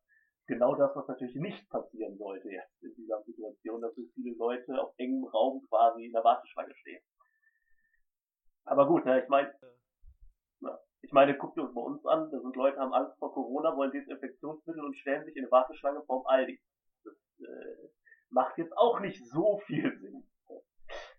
[0.47, 4.81] Genau das, was natürlich nicht passieren sollte jetzt in dieser Situation, dass so viele Leute
[4.81, 7.03] auf engem Raum quasi in der Warteschlange stehen.
[8.65, 9.53] Aber gut, ne, ich meine,
[11.03, 13.93] ich meine, guckt uns bei uns an, da sind Leute, haben Angst vor Corona, wollen
[13.93, 16.61] Desinfektionsmittel und stellen sich in eine Warteschlange vorm Aldi.
[17.05, 17.89] Das äh,
[18.29, 20.27] macht jetzt auch nicht so viel Sinn.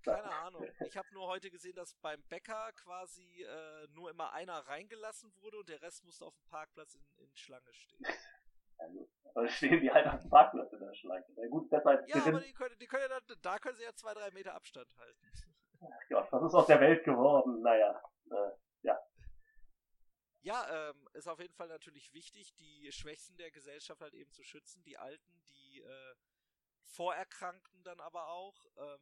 [0.03, 0.65] Keine Ahnung.
[0.85, 5.59] Ich habe nur heute gesehen, dass beim Bäcker quasi äh, nur immer einer reingelassen wurde
[5.59, 8.03] und der Rest musste auf dem Parkplatz in, in Schlange stehen.
[8.77, 11.23] Also, aber stehen die halt auf dem Parkplatz in der Schlange.
[11.35, 13.83] Na gut, besser als Ja, aber die können, die können ja dann, da können sie
[13.83, 15.19] ja zwei, drei Meter Abstand halten.
[15.81, 17.61] Ach Gott, was ist aus der Welt geworden?
[17.61, 18.01] Naja,
[18.31, 18.51] äh,
[20.41, 20.89] ja.
[20.89, 24.83] Ähm, ist auf jeden Fall natürlich wichtig, die Schwächsten der Gesellschaft halt eben zu schützen,
[24.83, 26.15] die Alten, die äh,
[26.83, 28.65] Vorerkrankten dann aber auch.
[28.77, 28.99] Ähm,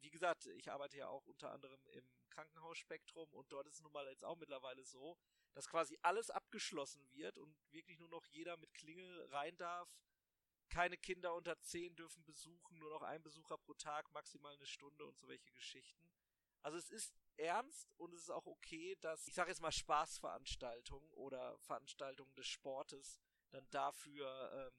[0.00, 3.92] wie gesagt, ich arbeite ja auch unter anderem im Krankenhausspektrum und dort ist es nun
[3.92, 5.16] mal jetzt auch mittlerweile so,
[5.54, 9.88] dass quasi alles abgeschlossen wird und wirklich nur noch jeder mit Klingel rein darf.
[10.68, 15.06] Keine Kinder unter 10 dürfen besuchen, nur noch ein Besucher pro Tag, maximal eine Stunde
[15.06, 16.10] und so welche Geschichten.
[16.62, 21.12] Also es ist ernst und es ist auch okay, dass, ich sage jetzt mal, Spaßveranstaltungen
[21.14, 23.20] oder Veranstaltungen des Sportes
[23.50, 24.72] dann dafür ähm,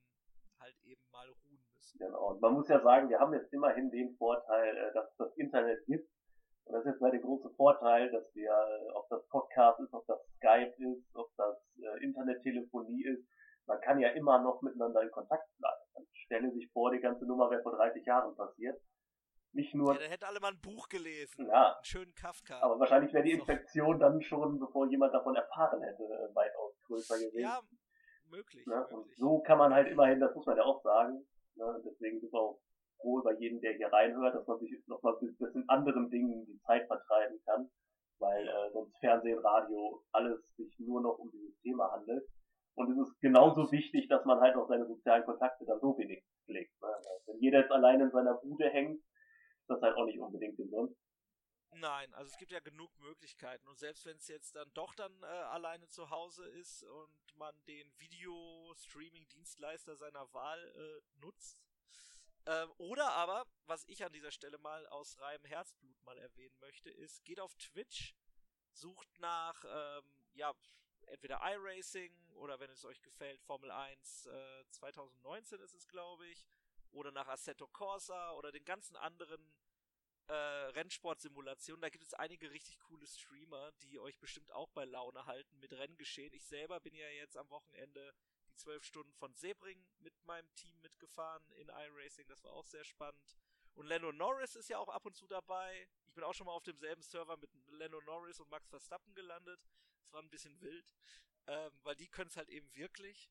[0.59, 1.97] halt eben mal ruhen müssen.
[1.97, 5.17] Genau, und man muss ja sagen, wir haben jetzt immerhin den Vorteil, äh, dass es
[5.17, 6.09] das Internet gibt.
[6.65, 9.93] Und das ist jetzt mal der große Vorteil, dass wir, äh, ob das Podcast ist,
[9.93, 13.25] ob das Skype ist, ob das äh, Internettelefonie ist,
[13.67, 15.81] man kann ja immer noch miteinander in Kontakt bleiben.
[15.93, 18.79] Man stelle sich vor, die ganze Nummer wäre vor 30 Jahren passiert.
[19.55, 19.93] Nicht nur.
[19.93, 21.47] Ja, dann hätte alle mal ein Buch gelesen.
[21.47, 21.75] Ja.
[21.75, 22.59] Einen schönen Kafka.
[22.59, 26.03] Aber wahrscheinlich wäre die Infektion dann schon, bevor jemand davon erfahren hätte,
[26.33, 27.39] weitaus größer gewesen.
[27.39, 27.61] Ja,
[28.29, 28.67] möglich.
[28.67, 28.75] Ne?
[28.75, 28.97] möglich.
[28.97, 31.25] Und so kann man halt immerhin, das muss man ja auch sagen,
[31.55, 31.81] ne?
[31.85, 32.59] deswegen sind wir auch
[32.99, 36.59] froh über jeden, der hier reinhört, dass man sich nochmal ein bisschen anderen Dingen die
[36.65, 37.71] Zeit vertreiben kann,
[38.19, 42.27] weil äh, sonst Fernsehen, Radio, alles sich nur noch um dieses Thema handelt.
[42.75, 46.25] Und es ist genauso wichtig, dass man halt auch seine sozialen Kontakte dann so wenig
[46.43, 46.73] pflegt.
[46.81, 46.89] Ne?
[47.27, 49.01] Wenn jeder jetzt allein in seiner Bude hängt,
[49.68, 50.95] das halt auch nicht unbedingt gesund.
[51.72, 55.11] Nein, also es gibt ja genug Möglichkeiten und selbst wenn es jetzt dann doch dann
[55.24, 61.66] äh, alleine zu Hause ist und man den Video-Streaming-Dienstleister seiner Wahl äh, nutzt,
[62.47, 66.91] ähm, oder aber, was ich an dieser Stelle mal aus reinem Herzblut mal erwähnen möchte,
[66.91, 68.16] ist, geht auf Twitch,
[68.72, 70.53] sucht nach, ähm, ja,
[71.07, 76.45] entweder iRacing oder wenn es euch gefällt, Formel 1 äh, 2019 ist es, glaube ich,
[76.95, 79.51] oder nach Assetto Corsa oder den ganzen anderen
[80.27, 81.81] äh, Rennsportsimulation.
[81.81, 85.73] Da gibt es einige richtig coole Streamer, die euch bestimmt auch bei Laune halten mit
[85.73, 86.33] Renngeschehen.
[86.33, 88.13] Ich selber bin ja jetzt am Wochenende
[88.47, 92.27] die zwölf Stunden von Sebring mit meinem Team mitgefahren in iRacing.
[92.27, 93.37] Das war auch sehr spannend.
[93.75, 95.87] Und Lando Norris ist ja auch ab und zu dabei.
[96.07, 99.59] Ich bin auch schon mal auf demselben Server mit Lando Norris und Max Verstappen gelandet.
[100.01, 100.95] Das war ein bisschen wild,
[101.47, 103.29] ähm, weil die können es halt eben wirklich.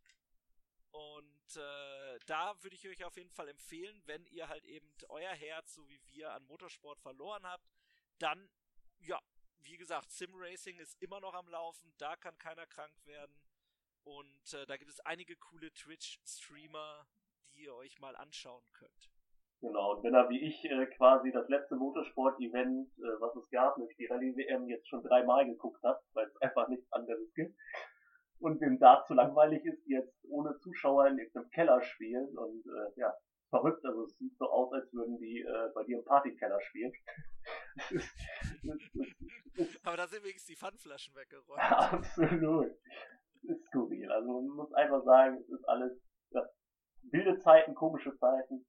[0.95, 5.33] Und äh, da würde ich euch auf jeden Fall empfehlen, wenn ihr halt eben euer
[5.33, 7.67] Herz, so wie wir, an Motorsport verloren habt,
[8.21, 8.49] dann,
[9.01, 9.19] ja,
[9.65, 13.37] wie gesagt, Sim Racing ist immer noch am Laufen, da kann keiner krank werden.
[14.05, 17.05] Und äh, da gibt es einige coole Twitch-Streamer,
[17.51, 19.11] die ihr euch mal anschauen könnt.
[19.63, 23.79] Genau, und wenn er wie ich äh, quasi das letzte Motorsport-Event, äh, was es gab,
[23.79, 27.59] nämlich die Rallye-WM, jetzt schon dreimal geguckt hat, weil es einfach nichts anderes gibt,
[28.45, 33.01] und dem Dart zu langweilig ist, jetzt ohne Zuschauer in irgendeinem Keller spielen und äh,
[33.01, 33.15] ja,
[33.49, 36.93] verrückt, also es sieht so aus, als würden die äh, bei dir im Partykeller spielen.
[39.85, 41.61] Aber da sind wenigstens die Pfandflaschen weggeräumt.
[41.61, 42.71] Absolut.
[43.43, 44.11] Ist skurril.
[44.11, 45.93] Also man muss einfach sagen, es ist alles
[46.31, 46.43] ja,
[47.11, 48.67] wilde Zeiten, komische Zeiten.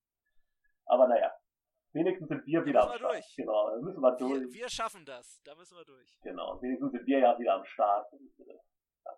[0.86, 1.34] Aber naja,
[1.94, 3.14] wenigstens sind wir wieder am Start.
[3.14, 3.36] Durch.
[3.36, 4.42] Genau, da müssen wir durch.
[4.42, 6.20] Wir, wir, schaffen das, da müssen wir durch.
[6.22, 8.12] Genau, wenigstens sind wir ja wieder am Start.
[8.14, 8.60] Und, äh,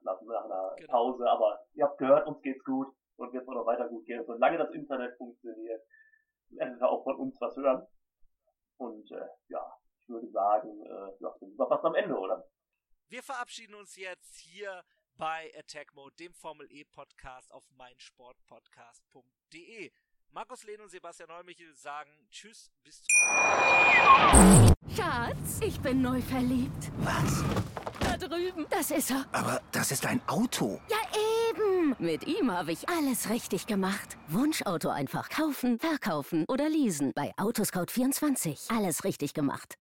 [0.03, 0.91] nach, nach einer genau.
[0.91, 4.23] Pause, aber ihr habt gehört, uns geht's gut und wird es noch weiter gut gehen.
[4.25, 5.81] Solange das Internet funktioniert,
[6.49, 7.85] werdet ihr auch von uns was hören.
[8.77, 9.65] Und äh, ja,
[10.01, 12.47] ich würde sagen, äh, ja, sind wir fast am Ende, oder?
[13.09, 14.83] Wir verabschieden uns jetzt hier
[15.17, 19.91] bei Attack Mode, dem Formel E Podcast auf meinsportpodcast.de.
[20.31, 23.09] Markus Lehn und Sebastian Heumichel sagen Tschüss, bis zum
[24.95, 26.91] Schatz, ich bin neu verliebt.
[26.99, 27.43] Was?
[28.19, 28.65] Da drüben.
[28.69, 29.25] Das ist er.
[29.31, 30.79] Aber das ist ein Auto.
[30.89, 30.97] Ja,
[31.49, 31.95] eben.
[31.99, 34.17] Mit ihm habe ich alles richtig gemacht.
[34.27, 37.11] Wunschauto einfach kaufen, verkaufen oder leasen.
[37.15, 38.75] Bei Autoscout24.
[38.75, 39.75] Alles richtig gemacht.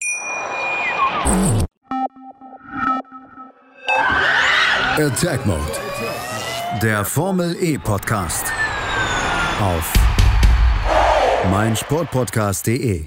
[4.96, 5.60] Attack Mode.
[6.82, 8.46] Der Formel E Podcast.
[9.60, 9.92] Auf
[11.50, 13.06] meinsportpodcast.de.